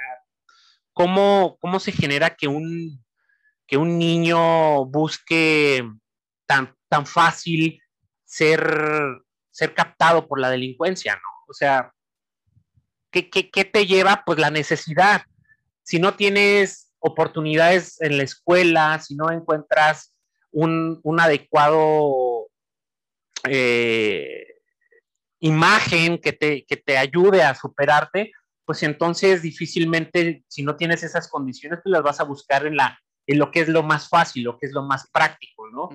cómo, 0.92 1.58
cómo 1.60 1.78
se 1.78 1.92
genera 1.92 2.34
que 2.34 2.48
un, 2.48 3.04
que 3.66 3.76
un 3.76 3.98
niño 3.98 4.86
busque 4.86 5.84
tan, 6.46 6.74
tan 6.88 7.06
fácil 7.06 7.80
ser, 8.24 9.22
ser 9.50 9.74
captado 9.74 10.26
por 10.26 10.40
la 10.40 10.50
delincuencia, 10.50 11.14
¿no? 11.14 11.28
O 11.48 11.52
sea, 11.52 11.92
¿qué, 13.12 13.64
te 13.64 13.87
lleva? 13.87 14.22
Pues 14.25 14.38
la 14.38 14.51
necesidad. 14.51 15.22
Si 15.83 15.98
no 15.98 16.14
tienes 16.14 16.92
oportunidades 16.98 18.01
en 18.01 18.16
la 18.16 18.25
escuela, 18.25 18.98
si 19.01 19.14
no 19.14 19.31
encuentras 19.31 20.14
un, 20.51 21.01
adecuado 21.18 22.48
eh, 23.48 24.46
imagen 25.40 26.19
que 26.19 26.33
te, 26.33 26.65
que 26.65 26.77
te 26.77 26.96
ayude 26.96 27.42
a 27.42 27.54
superarte, 27.54 28.33
pues 28.65 28.83
entonces 28.83 29.42
difícilmente, 29.42 30.44
si 30.48 30.63
no 30.63 30.77
tienes 30.77 31.02
esas 31.02 31.29
condiciones, 31.29 31.81
pues 31.83 31.92
las 31.92 32.02
vas 32.02 32.21
a 32.21 32.25
buscar 32.25 32.67
en, 32.67 32.77
la, 32.77 32.98
en 33.27 33.38
lo 33.38 33.50
que 33.50 33.60
es 33.60 33.69
lo 33.69 33.83
más 33.83 34.08
fácil, 34.08 34.44
lo 34.44 34.58
que 34.58 34.67
es 34.67 34.73
lo 34.73 34.83
más 34.83 35.10
práctico, 35.10 35.69
¿no? 35.69 35.88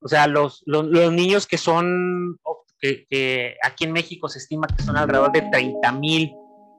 O 0.00 0.08
sea, 0.08 0.26
los, 0.26 0.62
los, 0.66 1.12
niños 1.12 1.46
que 1.46 1.58
son, 1.58 2.38
que, 2.78 3.56
aquí 3.62 3.84
en 3.84 3.92
México 3.92 4.28
se 4.28 4.38
estima 4.38 4.66
que 4.66 4.82
son 4.82 4.96
alrededor 4.96 5.32
de 5.32 5.42
30 5.42 5.92
mil 5.92 6.32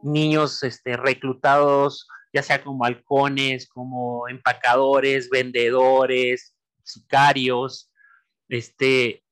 niños 0.04 0.64
este, 0.64 0.98
reclutados, 0.98 2.08
ya 2.34 2.44
sea 2.44 2.64
como 2.64 2.86
halcones, 2.86 3.68
como 3.68 4.28
empacadores, 4.28 5.30
vendedores, 5.30 6.56
sicarios, 6.84 7.92
este, 8.50 9.24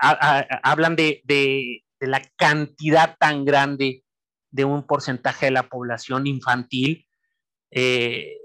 hablan 0.00 0.96
de, 0.96 1.22
de, 1.24 1.84
la 2.00 2.22
cantidad 2.36 3.16
tan 3.18 3.44
grande 3.44 4.04
de 4.50 4.64
un 4.64 4.86
porcentaje 4.86 5.46
de 5.46 5.52
la 5.52 5.68
población 5.68 6.26
infantil, 6.26 7.06
eh, 7.70 8.36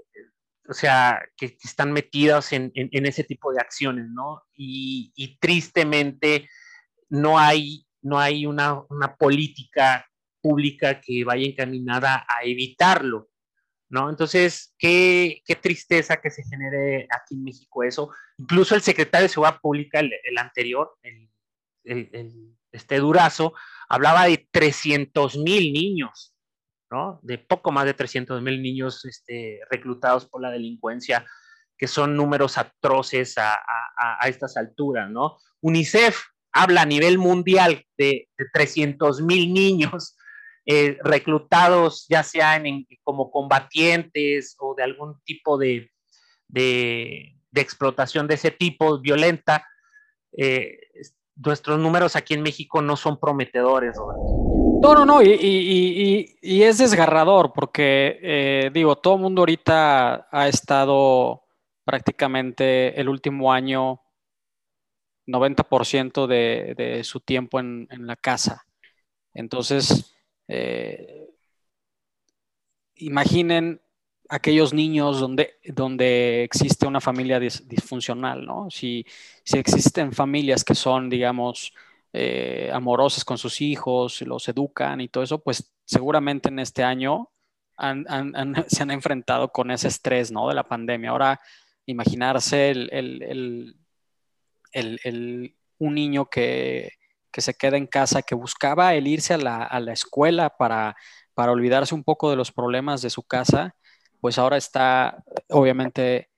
o 0.68 0.74
sea, 0.74 1.22
que, 1.36 1.56
están 1.62 1.92
metidas 1.92 2.52
en, 2.52 2.72
ese 2.74 3.24
tipo 3.24 3.52
de 3.52 3.60
acciones, 3.60 4.06
¿no? 4.08 4.42
Y, 4.54 5.38
tristemente 5.40 6.48
no 7.08 7.38
hay, 7.38 7.86
no 8.02 8.18
hay 8.18 8.46
una, 8.46 8.84
política 9.18 10.06
pública 10.46 11.00
que 11.00 11.24
vaya 11.24 11.46
encaminada 11.46 12.24
a 12.28 12.44
evitarlo, 12.44 13.28
¿no? 13.88 14.10
Entonces, 14.10 14.74
qué, 14.78 15.42
tristeza 15.60 16.20
que 16.20 16.30
se 16.30 16.44
genere 16.44 17.08
aquí 17.10 17.34
en 17.34 17.44
México 17.44 17.82
eso. 17.82 18.10
Incluso 18.38 18.74
el 18.74 18.82
secretario 18.82 19.24
de 19.24 19.28
Seguridad 19.28 19.60
Pública, 19.60 20.00
el, 20.00 20.38
anterior, 20.38 20.96
este 22.72 22.98
Durazo, 22.98 23.54
hablaba 23.88 24.26
de 24.26 24.46
300 24.52 25.38
mil 25.38 25.72
niños 25.72 26.36
de 27.22 27.38
poco 27.38 27.72
más 27.72 27.84
de 27.84 27.94
300 27.94 28.40
mil 28.42 28.62
niños 28.62 29.04
este, 29.04 29.60
reclutados 29.70 30.26
por 30.26 30.40
la 30.40 30.50
delincuencia, 30.50 31.26
que 31.76 31.88
son 31.88 32.16
números 32.16 32.58
atroces 32.58 33.34
a, 33.38 33.58
estas 34.26 34.56
alturas, 34.56 35.10
¿no? 35.10 35.36
UNICEF 35.60 36.22
habla 36.52 36.82
a 36.82 36.86
nivel 36.86 37.18
mundial 37.18 37.84
de, 37.98 38.28
300 38.52 39.20
mil 39.22 39.52
niños 39.52 40.15
eh, 40.68 40.98
reclutados, 41.04 42.06
ya 42.08 42.24
sean 42.24 42.64
como 43.04 43.30
combatientes 43.30 44.56
o 44.58 44.74
de 44.74 44.82
algún 44.82 45.20
tipo 45.24 45.56
de, 45.56 45.92
explotación 47.54 48.26
de 48.26 48.34
ese 48.34 48.50
tipo, 48.50 49.00
violenta. 49.00 49.64
Eh, 50.36 50.78
nuestros 51.36 51.78
números 51.78 52.16
aquí 52.16 52.34
en 52.34 52.42
México 52.42 52.82
no 52.82 52.96
son 52.96 53.20
prometedores, 53.20 53.96
Roberto. 53.96 54.46
No, 54.82 54.94
no, 54.94 55.06
no, 55.06 55.22
y, 55.22 56.36
es 56.42 56.78
desgarrador 56.78 57.52
porque, 57.52 58.18
eh, 58.22 58.70
digo, 58.72 58.96
todo 58.96 59.14
el 59.14 59.22
mundo 59.22 59.42
ahorita 59.42 60.28
ha 60.30 60.48
estado 60.48 61.44
prácticamente 61.84 63.00
el 63.00 63.08
último 63.08 63.52
año 63.52 64.02
90% 65.26 66.26
de, 66.26 66.74
de, 66.76 67.04
su 67.04 67.20
tiempo 67.20 67.60
en, 67.60 67.86
la 68.00 68.16
casa. 68.16 68.64
Entonces, 69.32 70.15
eh, 70.48 71.28
imaginen 72.96 73.80
aquellos 74.28 74.72
niños 74.72 75.20
donde, 75.20 75.58
donde 75.64 76.42
existe 76.44 76.86
una 76.86 77.00
familia 77.00 77.38
disfuncional, 77.38 78.44
¿no? 78.44 78.70
Si, 78.70 79.06
si 79.44 79.58
existen 79.58 80.12
familias 80.12 80.64
que 80.64 80.74
son, 80.74 81.08
digamos, 81.08 81.72
eh, 82.12 82.70
amorosas 82.72 83.24
con 83.24 83.38
sus 83.38 83.60
hijos, 83.60 84.22
los 84.22 84.48
educan 84.48 85.00
y 85.00 85.08
todo 85.08 85.22
eso, 85.22 85.42
pues 85.42 85.72
seguramente 85.84 86.48
en 86.48 86.58
este 86.58 86.82
año 86.82 87.30
se 88.68 88.82
han 88.82 88.90
enfrentado 88.90 89.52
con 89.52 89.70
ese 89.70 89.88
estrés, 89.88 90.32
¿no? 90.32 90.48
De 90.48 90.54
la 90.54 90.64
pandemia. 90.64 91.10
Ahora, 91.10 91.40
imaginarse 91.84 92.70
el, 92.70 93.76
un 95.78 95.94
niño 95.94 96.26
que, 96.26 96.92
se 97.40 97.54
queda 97.54 97.76
en 97.76 97.86
casa, 97.86 98.22
que 98.22 98.34
buscaba 98.34 98.94
el 98.94 99.06
irse 99.06 99.34
a 99.34 99.38
la, 99.38 99.92
escuela 99.92 100.50
para, 100.50 100.96
para 101.34 101.52
olvidarse 101.52 101.94
un 101.94 102.04
poco 102.04 102.30
de 102.30 102.36
los 102.36 102.52
problemas 102.52 103.02
de 103.02 103.10
su 103.10 103.22
casa, 103.22 103.74
pues 104.20 104.38
ahora 104.38 104.56
está 104.56 105.24
obviamente 105.48 106.30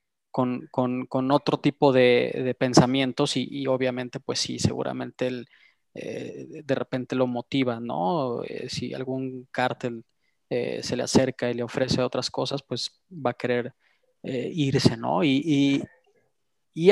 con, 0.70 1.32
otro 1.32 1.58
tipo 1.58 1.92
de, 1.92 2.54
pensamientos 2.58 3.36
y, 3.36 3.66
obviamente 3.66 4.20
pues 4.20 4.38
sí, 4.38 4.58
seguramente 4.58 5.26
el, 5.26 5.48
eh, 5.94 6.62
de 6.64 6.74
repente 6.74 7.16
lo 7.16 7.26
motiva, 7.26 7.80
¿no? 7.80 8.42
Eh, 8.44 8.68
si 8.68 8.94
algún 8.94 9.48
cártel 9.50 10.04
eh, 10.50 10.80
se 10.82 10.96
le 10.96 11.02
acerca 11.02 11.50
y 11.50 11.54
le 11.54 11.62
ofrece 11.62 12.02
otras 12.02 12.30
cosas, 12.30 12.62
pues 12.62 13.02
va 13.10 13.30
a 13.30 13.34
querer 13.34 13.74
irse, 14.22 14.96
¿no? 14.96 15.24
Y, 15.24 15.82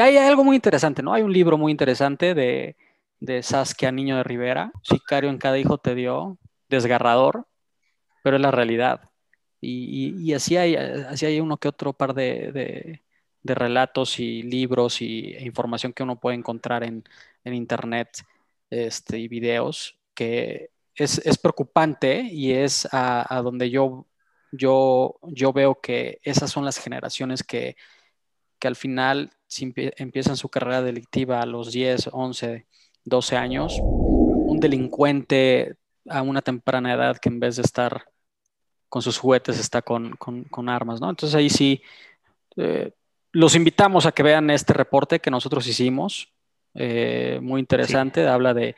hay 0.00 0.16
algo 0.16 0.42
muy 0.42 0.57
interesante, 0.57 1.02
¿no? 1.02 1.12
Hay 1.12 1.22
un 1.22 1.32
libro 1.32 1.57
muy 1.59 1.70
interesante 1.70 2.34
de, 2.34 2.76
de 3.20 3.42
Saskia 3.42 3.92
Niño 3.92 4.16
de 4.16 4.24
Rivera, 4.24 4.72
Sicario 4.82 5.30
en 5.30 5.38
cada 5.38 5.58
hijo 5.58 5.78
te 5.78 5.94
dio, 5.94 6.38
desgarrador, 6.68 7.46
pero 8.22 8.36
es 8.36 8.42
la 8.42 8.50
realidad. 8.50 9.10
Y, 9.60 10.32
así, 10.32 10.56
hay, 10.56 10.76
así 10.76 11.26
hay 11.26 11.40
uno 11.40 11.56
que 11.56 11.68
otro 11.68 11.92
par 11.92 12.14
de, 12.14 13.02
relatos 13.42 14.20
y 14.20 14.42
libros 14.42 15.00
y, 15.00 15.34
e 15.34 15.44
información 15.44 15.92
que 15.92 16.02
uno 16.02 16.20
puede 16.20 16.36
encontrar 16.36 16.84
en, 16.84 17.04
en 17.44 17.54
internet 17.54 18.08
este, 18.70 19.18
y 19.18 19.28
videos, 19.28 19.98
que 20.14 20.70
es, 20.94 21.38
preocupante 21.38 22.22
y 22.22 22.52
es 22.52 22.88
a, 22.92 23.40
donde 23.42 23.70
yo, 23.70 24.06
yo, 24.52 25.18
yo 25.22 25.52
veo 25.52 25.80
que 25.80 26.20
esas 26.22 26.50
son 26.50 26.64
las 26.64 26.78
generaciones 26.78 27.42
que, 27.42 27.76
que 28.58 28.68
al 28.68 28.76
final 28.76 29.30
empiezan 29.96 30.36
su 30.36 30.48
carrera 30.48 30.82
delictiva 30.82 31.40
a 31.40 31.46
los 31.46 31.72
10, 31.72 32.10
11, 32.12 32.66
12 33.07 33.36
años, 33.36 33.78
un 33.80 34.59
delincuente 34.61 35.76
a 36.09 36.22
una 36.22 36.42
temprana 36.42 36.92
edad 36.92 37.16
que 37.16 37.28
en 37.28 37.40
vez 37.40 37.57
de 37.57 37.62
estar 37.62 38.04
con 38.88 39.00
sus 39.00 39.18
juguetes 39.18 39.59
está 39.59 39.80
con, 39.80 40.16
armas, 40.68 41.00
¿no? 41.00 41.09
Entonces 41.09 41.34
ahí 41.34 41.48
sí, 41.48 41.82
eh, 42.57 42.92
los 43.32 43.54
invitamos 43.54 44.07
a 44.07 44.12
que 44.12 44.22
vean 44.22 44.50
este 44.50 44.72
reporte 44.72 45.20
que 45.20 45.30
nosotros 45.30 45.66
hicimos. 45.66 46.32
Eh, 46.74 47.38
muy 47.42 47.61
interesante, 47.61 48.26
habla 48.26 48.54
de, 48.54 48.74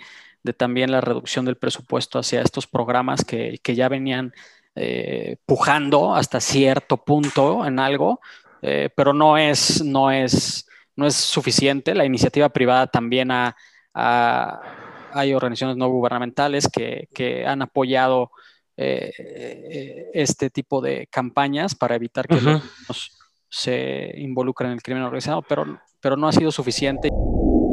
también 0.56 0.92
la 0.92 1.00
reducción 1.00 1.44
del 1.44 1.56
presupuesto 1.56 2.18
hacia 2.18 2.42
estos 2.42 2.66
programas 2.66 3.24
que, 3.24 3.60
ya 3.64 3.88
venían 3.88 4.32
eh, 4.74 5.36
pujando 5.46 6.14
hasta 6.14 6.40
cierto 6.40 6.98
punto 6.98 7.66
en 7.66 7.78
algo, 7.78 8.20
pero 8.60 9.12
no 9.12 9.38
es, 9.38 9.84
no, 9.84 10.10
es, 10.10 10.66
no 10.96 11.06
es 11.06 11.14
suficiente. 11.14 11.94
La 11.94 12.04
iniciativa 12.04 12.48
privada 12.48 12.86
también 12.88 13.30
ha, 13.30 13.56
hay 13.94 15.34
organizaciones 15.34 15.76
no 15.76 15.88
gubernamentales 15.88 16.68
que, 16.68 17.44
han 17.46 17.62
apoyado 17.62 18.30
este 18.76 20.50
tipo 20.50 20.80
de 20.80 21.08
campañas 21.08 21.74
para 21.74 21.96
evitar 21.96 22.28
que 22.28 22.40
los 22.40 23.18
se 23.50 24.12
involucren 24.16 24.70
en 24.70 24.74
el 24.74 24.82
crimen 24.82 25.02
organizado, 25.02 25.42
pero, 25.42 25.80
pero 26.00 26.16
no 26.16 26.28
ha 26.28 26.32
sido 26.32 26.50
suficiente. 26.50 27.08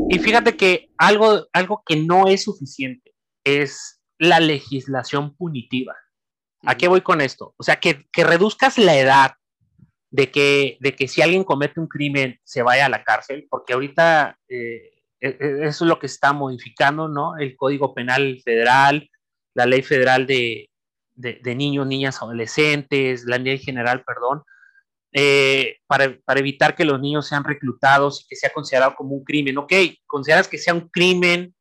Y 0.09 0.19
fíjate 0.19 0.55
que 0.55 0.89
algo, 0.97 1.47
algo 1.53 1.83
que 1.85 1.97
no 1.97 2.27
es 2.27 2.43
suficiente 2.43 3.13
es 3.43 4.01
la 4.17 4.39
legislación 4.39 5.35
punitiva. 5.35 5.95
¿A 6.63 6.75
qué 6.75 6.87
voy 6.87 7.01
con 7.01 7.21
esto? 7.21 7.53
O 7.57 7.63
sea, 7.63 7.79
que, 7.79 8.05
reduzcas 8.13 8.77
la 8.77 8.97
edad 8.97 9.33
de 10.09 10.31
que, 10.31 10.77
de 10.79 10.95
que 10.95 11.07
si 11.07 11.21
alguien 11.21 11.43
comete 11.43 11.79
un 11.79 11.87
crimen 11.87 12.39
se 12.43 12.63
vaya 12.63 12.85
a 12.85 12.89
la 12.89 13.03
cárcel, 13.03 13.45
porque 13.49 13.73
ahorita 13.73 14.39
eh, 14.47 14.94
es 15.29 15.81
lo 15.81 15.99
que 15.99 16.07
está 16.07 16.33
modificando, 16.33 17.07
¿no? 17.07 17.37
El 17.37 17.55
Código 17.55 17.93
Penal 17.93 18.39
Federal, 18.43 19.09
la 19.53 19.65
Ley 19.65 19.81
Federal 19.81 20.27
de, 20.27 20.69
de 21.15 21.55
Niños, 21.55 21.87
Niñas, 21.87 22.21
Adolescentes, 22.21 23.25
la 23.25 23.37
Ley 23.37 23.57
General, 23.57 24.03
perdón, 24.03 24.43
eh, 25.17 25.77
para, 25.87 26.13
evitar 26.35 26.75
que 26.75 26.83
los 26.83 26.99
niños 26.99 27.25
sean 27.25 27.45
reclutados 27.45 28.21
y 28.21 28.27
que 28.27 28.35
sea 28.35 28.51
considerado 28.51 28.95
como 28.95 29.15
un 29.15 29.23
crimen. 29.23 29.57
Ok, 29.57 29.71
consideras 30.05 30.49
que 30.49 30.57
sea 30.57 30.73
un 30.73 30.89
crimen, 30.89 31.55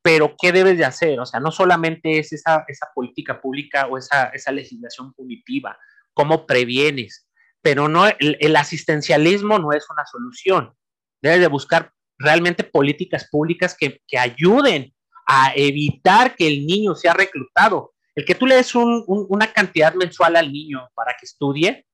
pero 0.00 0.36
¿qué 0.40 0.52
debes 0.52 0.78
de 0.78 0.84
hacer? 0.84 1.18
O 1.18 1.26
sea, 1.26 1.40
no 1.40 1.50
solamente 1.50 2.20
es 2.20 2.32
esa, 2.32 2.64
esa 2.68 2.86
política 2.94 3.40
pública 3.40 3.88
o 3.88 3.98
esa, 3.98 4.26
esa 4.26 4.52
legislación 4.52 5.12
punitiva, 5.12 5.76
¿cómo 6.14 6.46
previenes? 6.46 7.26
Pero 7.62 7.88
no, 7.88 8.06
el, 8.06 8.56
asistencialismo 8.56 9.58
no 9.58 9.72
es 9.72 9.90
una 9.90 10.06
solución. 10.06 10.72
Debes 11.20 11.40
de 11.40 11.48
buscar 11.48 11.92
realmente 12.22 12.64
políticas 12.64 13.28
públicas 13.30 13.76
que, 13.78 14.00
que 14.06 14.18
ayuden 14.18 14.92
a 15.26 15.52
evitar 15.54 16.34
que 16.36 16.46
el 16.46 16.66
niño 16.66 16.94
sea 16.94 17.14
reclutado. 17.14 17.92
El 18.14 18.24
que 18.24 18.34
tú 18.34 18.46
le 18.46 18.56
des 18.56 18.74
una 18.74 19.52
cantidad 19.52 19.94
mensual 19.94 20.36
al 20.36 20.52
niño 20.52 20.88
para 20.94 21.12
que 21.18 21.24
estudie, 21.24 21.86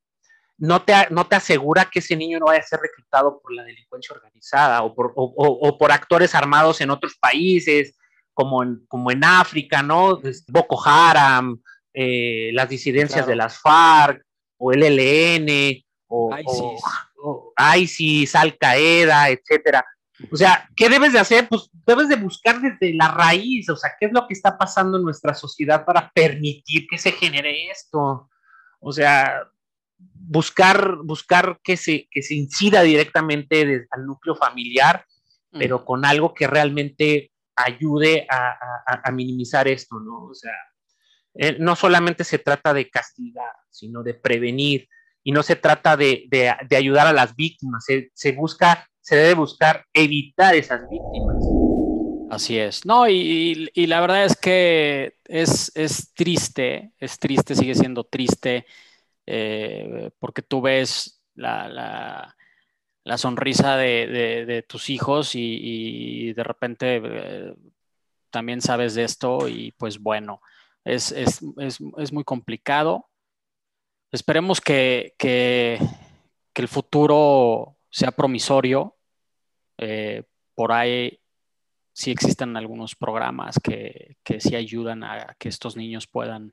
no 0.58 0.82
te, 0.82 0.92
no 1.10 1.26
te 1.26 1.36
asegura 1.36 1.88
que 1.90 2.00
ese 2.00 2.16
niño 2.16 2.40
no 2.40 2.46
vaya 2.46 2.60
a 2.60 2.64
ser 2.64 2.80
reclutado 2.80 3.40
por 3.40 3.52
la 3.54 3.62
delincuencia 3.62 4.14
organizada 4.14 4.82
o 4.82 4.94
por, 4.94 5.12
o, 5.14 5.78
por 5.78 5.92
actores 5.92 6.34
armados 6.34 6.80
en 6.80 6.90
otros 6.90 7.16
países, 7.20 7.96
como 8.34 8.64
en, 8.64 8.84
como 8.88 9.12
en 9.12 9.22
África, 9.22 9.82
¿no? 9.82 10.20
Boko 10.48 10.80
Haram, 10.84 11.60
eh, 11.94 12.50
las 12.52 12.68
disidencias 12.68 13.26
de 13.26 13.36
las 13.36 13.60
FARC, 13.60 14.20
o 14.56 14.72
el 14.72 14.82
ELN, 14.82 15.84
o 16.08 16.36
ISIS, 16.36 16.82
o, 17.22 17.52
ISIS 17.76 18.34
Al 18.34 18.58
Qaeda, 18.58 19.30
etcétera. 19.30 19.84
O 20.30 20.36
sea, 20.36 20.68
¿qué 20.76 20.88
debes 20.88 21.12
de 21.12 21.18
hacer? 21.18 21.48
Pues 21.48 21.70
debes 21.86 22.08
de 22.08 22.16
buscar 22.16 22.60
desde 22.60 22.94
la 22.94 23.08
raíz, 23.08 23.68
o 23.70 23.76
sea, 23.76 23.92
¿qué 23.98 24.06
es 24.06 24.12
lo 24.12 24.26
que 24.26 24.34
está 24.34 24.58
pasando 24.58 24.98
en 24.98 25.04
nuestra 25.04 25.34
sociedad 25.34 25.84
para 25.84 26.10
permitir 26.12 26.86
que 26.88 26.98
se 26.98 27.12
genere 27.12 27.70
esto? 27.70 28.28
O 28.80 28.92
sea, 28.92 29.48
buscar, 29.96 30.96
buscar 31.04 31.60
que, 31.62 31.76
se, 31.76 32.08
que 32.10 32.22
se 32.22 32.34
incida 32.34 32.82
directamente 32.82 33.86
al 33.90 34.06
núcleo 34.06 34.34
familiar, 34.34 35.04
mm. 35.52 35.58
pero 35.58 35.84
con 35.84 36.04
algo 36.04 36.34
que 36.34 36.46
realmente 36.46 37.32
ayude 37.56 38.26
a, 38.30 39.10
minimizar 39.12 39.66
esto, 39.66 39.98
¿no? 39.98 40.26
O 40.26 40.34
sea, 40.34 40.54
eh, 41.34 41.56
no 41.58 41.74
solamente 41.74 42.22
se 42.22 42.38
trata 42.38 42.72
de 42.72 42.88
castigar, 42.88 43.52
sino 43.70 44.02
de 44.02 44.14
prevenir, 44.14 44.88
y 45.24 45.32
no 45.32 45.42
se 45.42 45.56
trata 45.56 45.96
de, 45.96 46.28
ayudar 46.76 47.06
a 47.06 47.12
las 47.12 47.34
víctimas, 47.34 47.84
se, 48.14 48.32
busca, 48.32 48.88
se 49.08 49.16
debe 49.16 49.34
buscar 49.36 49.86
evitar 49.94 50.54
esas 50.54 50.82
víctimas. 50.90 51.42
Así 52.30 52.58
es. 52.58 52.84
No, 52.84 53.08
y, 53.08 53.70
la 53.74 54.02
verdad 54.02 54.26
es 54.26 54.36
que 54.36 55.14
es, 55.24 55.72
triste, 56.14 56.92
es 56.98 57.18
triste, 57.18 57.54
sigue 57.54 57.74
siendo 57.74 58.04
triste, 58.04 58.66
eh, 59.24 60.10
porque 60.18 60.42
tú 60.42 60.60
ves 60.60 61.22
la, 61.34 62.36
sonrisa 63.16 63.78
de, 63.78 64.62
tus 64.68 64.90
hijos 64.90 65.30
y, 65.34 66.34
de 66.34 66.44
repente 66.44 67.00
eh, 67.02 67.54
también 68.28 68.60
sabes 68.60 68.94
de 68.94 69.04
esto 69.04 69.48
y 69.48 69.72
pues 69.72 69.98
bueno, 69.98 70.42
es, 70.84 71.40
muy 72.12 72.24
complicado. 72.24 73.08
Esperemos 74.12 74.60
que, 74.60 75.14
el 76.54 76.68
futuro 76.68 77.78
sea 77.88 78.10
promisorio. 78.10 78.97
Eh, 79.78 80.24
por 80.54 80.72
ahí 80.72 81.20
sí 81.92 82.10
existen 82.10 82.56
algunos 82.56 82.94
programas 82.94 83.58
que, 83.62 84.16
que 84.22 84.40
sí 84.40 84.54
ayudan 84.54 85.02
a 85.04 85.34
que 85.38 85.48
estos 85.48 85.76
niños 85.76 86.06
puedan, 86.06 86.52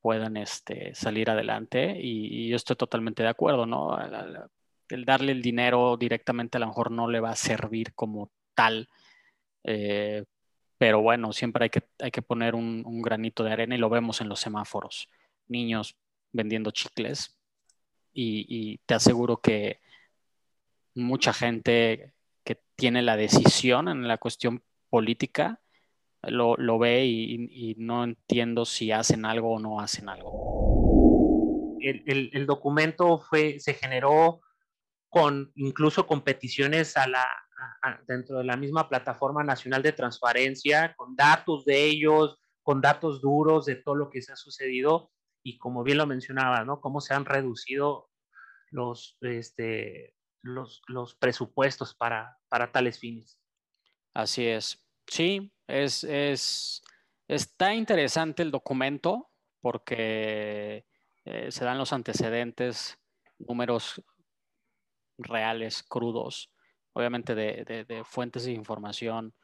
puedan 0.00 0.36
este, 0.36 0.94
salir 0.94 1.30
adelante 1.30 1.98
y, 2.00 2.48
yo 2.48 2.56
estoy 2.56 2.76
totalmente 2.76 3.22
de 3.22 3.28
acuerdo, 3.28 3.66
¿no? 3.66 3.98
El, 4.88 5.04
darle 5.04 5.32
el 5.32 5.42
dinero 5.42 5.96
directamente 5.98 6.56
a 6.56 6.60
lo 6.60 6.68
mejor 6.68 6.90
no 6.90 7.08
le 7.08 7.20
va 7.20 7.30
a 7.30 7.36
servir 7.36 7.92
como 7.94 8.30
tal, 8.54 8.88
eh, 9.64 10.24
pero 10.78 11.02
bueno, 11.02 11.32
siempre 11.32 11.64
hay 11.64 11.70
que, 11.70 11.82
hay 11.98 12.10
que 12.10 12.22
poner 12.22 12.54
un, 12.54 13.02
granito 13.02 13.44
de 13.44 13.52
arena 13.52 13.74
y 13.74 13.78
lo 13.78 13.90
vemos 13.90 14.20
en 14.20 14.28
los 14.28 14.40
semáforos. 14.40 15.08
Niños 15.48 15.96
vendiendo 16.32 16.70
chicles 16.70 17.36
y, 18.14 18.78
te 18.86 18.94
aseguro 18.94 19.38
que 19.40 19.80
mucha 20.94 21.32
gente 21.32 22.14
tiene 22.78 23.02
la 23.02 23.16
decisión 23.16 23.88
en 23.88 24.06
la 24.06 24.18
cuestión 24.18 24.62
política 24.88 25.60
lo, 26.22 26.78
ve 26.78 27.06
y, 27.06 27.74
no 27.76 28.04
entiendo 28.04 28.64
si 28.64 28.92
hacen 28.92 29.24
algo 29.24 29.54
o 29.54 29.58
no 29.58 29.80
hacen 29.80 30.08
algo. 30.08 31.76
El, 31.80 32.46
documento 32.46 33.18
fue, 33.18 33.58
se 33.58 33.74
generó 33.74 34.40
con 35.08 35.50
incluso 35.56 36.06
competiciones 36.06 36.96
a 36.96 37.08
la, 37.08 37.26
dentro 38.06 38.38
de 38.38 38.44
la 38.44 38.56
misma 38.56 38.88
plataforma 38.88 39.42
nacional 39.42 39.82
de 39.82 39.92
transparencia, 39.92 40.94
con 40.96 41.16
datos 41.16 41.64
de 41.64 41.84
ellos, 41.84 42.38
con 42.62 42.80
datos 42.80 43.20
duros 43.20 43.66
de 43.66 43.74
todo 43.74 43.96
lo 43.96 44.08
que 44.08 44.22
se 44.22 44.32
ha 44.32 44.36
sucedido 44.36 45.10
y 45.42 45.58
como 45.58 45.82
bien 45.82 45.98
lo 45.98 46.06
mencionaba, 46.06 46.64
¿no? 46.64 46.80
Cómo 46.80 47.00
se 47.00 47.14
han 47.14 47.24
reducido 47.24 48.08
los, 48.70 49.16
este, 49.22 50.14
los, 50.42 50.82
los 50.86 51.14
presupuestos 51.14 51.94
para, 51.94 52.38
para 52.48 52.70
tales 52.72 52.98
fines. 52.98 53.40
Así 54.14 54.46
es. 54.46 54.84
Sí, 55.06 55.52
es, 55.66 56.04
es, 56.04 56.82
está 57.26 57.74
interesante 57.74 58.42
el 58.42 58.50
documento 58.50 59.30
porque 59.60 60.86
eh, 61.24 61.50
se 61.50 61.64
dan 61.64 61.78
los 61.78 61.92
antecedentes, 61.92 62.98
números 63.38 64.02
reales, 65.18 65.82
crudos, 65.82 66.50
obviamente 66.92 67.34
de, 67.34 68.02
fuentes 68.04 68.44
de 68.44 68.52
información 68.52 69.34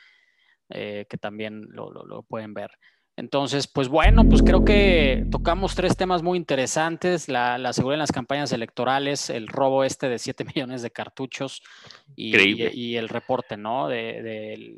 eh, 0.70 1.06
que 1.10 1.18
también 1.18 1.68
lo, 1.72 2.24
pueden 2.24 2.54
ver. 2.54 2.72
Entonces, 3.16 3.68
pues 3.68 3.90
bueno, 3.90 4.28
pues 4.28 4.42
creo 4.42 4.66
que 4.66 5.28
tocamos 5.30 5.76
tres 5.76 5.96
temas 5.96 6.24
muy 6.24 6.36
interesantes, 6.36 7.30
la, 7.30 7.72
seguridad 7.72 7.96
en 7.96 8.00
las 8.00 8.12
campañas 8.12 8.52
electorales, 8.54 9.30
el 9.30 9.48
robo 9.48 9.84
este 9.84 10.10
de 10.10 10.18
7 10.18 10.46
millones 10.56 10.82
de 10.82 10.90
cartuchos 10.90 11.62
y, 12.16 12.96
el 12.96 13.10
reporte, 13.10 13.56
¿no? 13.56 13.88
de, 13.88 14.78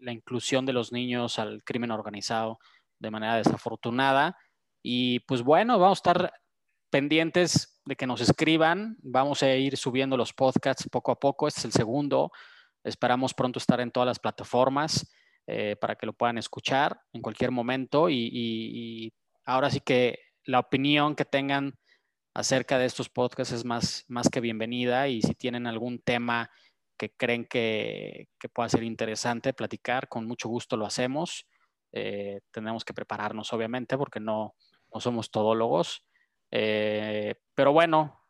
la 0.00 0.12
inclusión 0.12 0.64
de 0.64 0.72
los 0.72 0.92
niños 0.92 1.38
al 1.38 1.62
crimen 1.62 1.90
organizado 1.90 2.58
de 2.98 3.10
manera 3.10 3.36
desafortunada. 3.36 4.38
Y 4.82 5.20
pues 5.20 5.42
bueno, 5.42 5.78
vamos 5.78 5.98
a 5.98 6.10
estar 6.10 6.32
pendientes 6.94 7.80
de 7.84 7.96
que 7.96 8.06
nos 8.06 8.20
escriban. 8.20 8.96
Vamos 9.02 9.42
a 9.42 9.52
ir 9.52 9.76
subiendo 9.76 10.16
los 10.16 10.32
podcasts 10.32 10.88
poco 10.88 11.10
a 11.10 11.18
poco. 11.18 11.48
Este 11.48 11.58
es 11.58 11.64
el 11.64 11.72
segundo. 11.72 12.30
Esperamos 12.84 13.34
pronto 13.34 13.58
estar 13.58 13.80
en 13.80 13.90
todas 13.90 14.06
las 14.06 14.20
plataformas 14.20 15.12
eh, 15.48 15.74
para 15.74 15.96
que 15.96 16.06
lo 16.06 16.12
puedan 16.12 16.38
escuchar 16.38 17.00
en 17.12 17.20
cualquier 17.20 17.50
momento. 17.50 18.08
Y, 18.08 19.12
ahora 19.44 19.70
sí 19.70 19.80
que 19.80 20.20
la 20.44 20.60
opinión 20.60 21.16
que 21.16 21.24
tengan 21.24 21.74
acerca 22.32 22.78
de 22.78 22.84
estos 22.84 23.08
podcasts 23.08 23.52
es 23.52 23.64
más, 23.64 24.04
más 24.06 24.28
que 24.28 24.40
bienvenida. 24.40 25.08
Y 25.08 25.20
si 25.20 25.34
tienen 25.34 25.66
algún 25.66 25.98
tema 25.98 26.48
que 26.96 27.10
creen 27.10 27.44
que, 27.44 28.28
pueda 28.52 28.68
ser 28.68 28.84
interesante 28.84 29.52
platicar, 29.52 30.08
con 30.08 30.28
mucho 30.28 30.48
gusto 30.48 30.76
lo 30.76 30.86
hacemos. 30.86 31.48
Eh, 31.90 32.38
tenemos 32.52 32.84
que 32.84 32.94
prepararnos, 32.94 33.52
obviamente, 33.52 33.98
porque 33.98 34.20
no, 34.20 34.54
no 34.94 35.00
somos 35.00 35.32
todólogos. 35.32 36.04
Eh, 36.50 37.34
pero 37.54 37.72
bueno, 37.72 38.20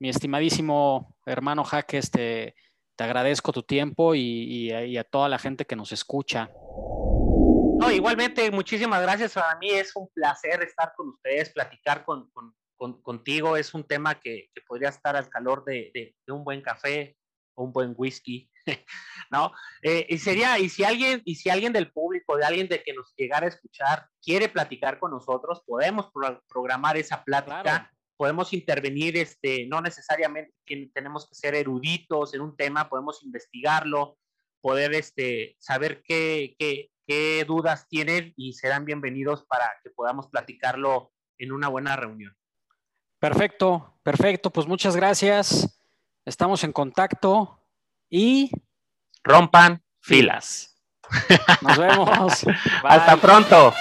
mi 0.00 0.08
estimadísimo 0.08 1.16
hermano 1.26 1.64
Jaques, 1.64 2.10
te, 2.10 2.54
te 2.96 3.04
agradezco 3.04 3.52
tu 3.52 3.62
tiempo 3.62 4.14
y, 4.14 4.70
a 4.96 5.04
toda 5.04 5.28
la 5.28 5.38
gente 5.38 5.64
que 5.64 5.76
nos 5.76 5.92
escucha. 5.92 6.50
No, 6.54 7.90
igualmente, 7.90 8.50
muchísimas 8.50 9.02
gracias. 9.02 9.34
Para 9.34 9.58
mí 9.58 9.70
es 9.70 9.94
un 9.96 10.08
placer 10.14 10.62
estar 10.62 10.92
con 10.96 11.08
ustedes, 11.08 11.50
platicar 11.50 12.04
con, 12.04 12.30
contigo. 12.76 13.56
Es 13.56 13.74
un 13.74 13.84
tema 13.84 14.20
que, 14.20 14.50
podría 14.66 14.90
estar 14.90 15.16
al 15.16 15.28
calor 15.28 15.64
de, 15.64 16.14
un 16.28 16.44
buen 16.44 16.60
café 16.62 17.16
un 17.54 17.72
buen 17.72 17.94
whisky. 17.96 18.50
¿no? 19.30 19.52
Eh, 19.82 20.06
y 20.08 20.18
sería, 20.18 20.58
y 20.58 20.68
si 20.68 20.84
alguien, 20.84 21.22
y 21.24 21.36
si 21.36 21.48
alguien 21.48 21.72
del 21.72 21.90
público, 21.90 22.36
de 22.36 22.44
alguien 22.44 22.68
de 22.68 22.82
que 22.82 22.92
nos 22.92 23.14
llegara 23.16 23.46
a 23.46 23.48
escuchar, 23.48 24.06
quiere 24.22 24.48
platicar 24.48 24.98
con 24.98 25.10
nosotros, 25.10 25.62
podemos 25.66 26.10
programar 26.48 26.96
esa 26.96 27.24
plática, 27.24 27.90
podemos 28.16 28.52
intervenir, 28.52 29.16
este, 29.16 29.66
no 29.66 29.80
necesariamente 29.80 30.52
tenemos 30.92 31.28
que 31.28 31.34
ser 31.34 31.54
eruditos 31.54 32.34
en 32.34 32.42
un 32.42 32.56
tema, 32.56 32.88
podemos 32.88 33.22
investigarlo, 33.22 34.18
poder 34.60 34.94
este, 34.94 35.56
saber 35.58 36.02
qué, 36.02 36.54
qué, 36.58 36.90
qué 37.06 37.44
dudas 37.46 37.88
tienen 37.88 38.32
y 38.36 38.52
serán 38.52 38.84
bienvenidos 38.84 39.44
para 39.46 39.72
que 39.82 39.90
podamos 39.90 40.28
platicarlo 40.28 41.10
en 41.38 41.52
una 41.52 41.68
buena 41.68 41.96
reunión. 41.96 42.36
Perfecto, 43.18 43.98
perfecto, 44.02 44.50
pues 44.50 44.66
muchas 44.66 44.94
gracias. 44.94 45.80
Estamos 46.24 46.62
en 46.64 46.72
contacto 46.72 47.61
y 48.12 48.50
rompan 49.24 49.82
filas. 50.00 50.76
Nos 51.62 51.78
vemos. 51.78 52.44
Hasta 52.84 53.16
pronto. 53.16 53.72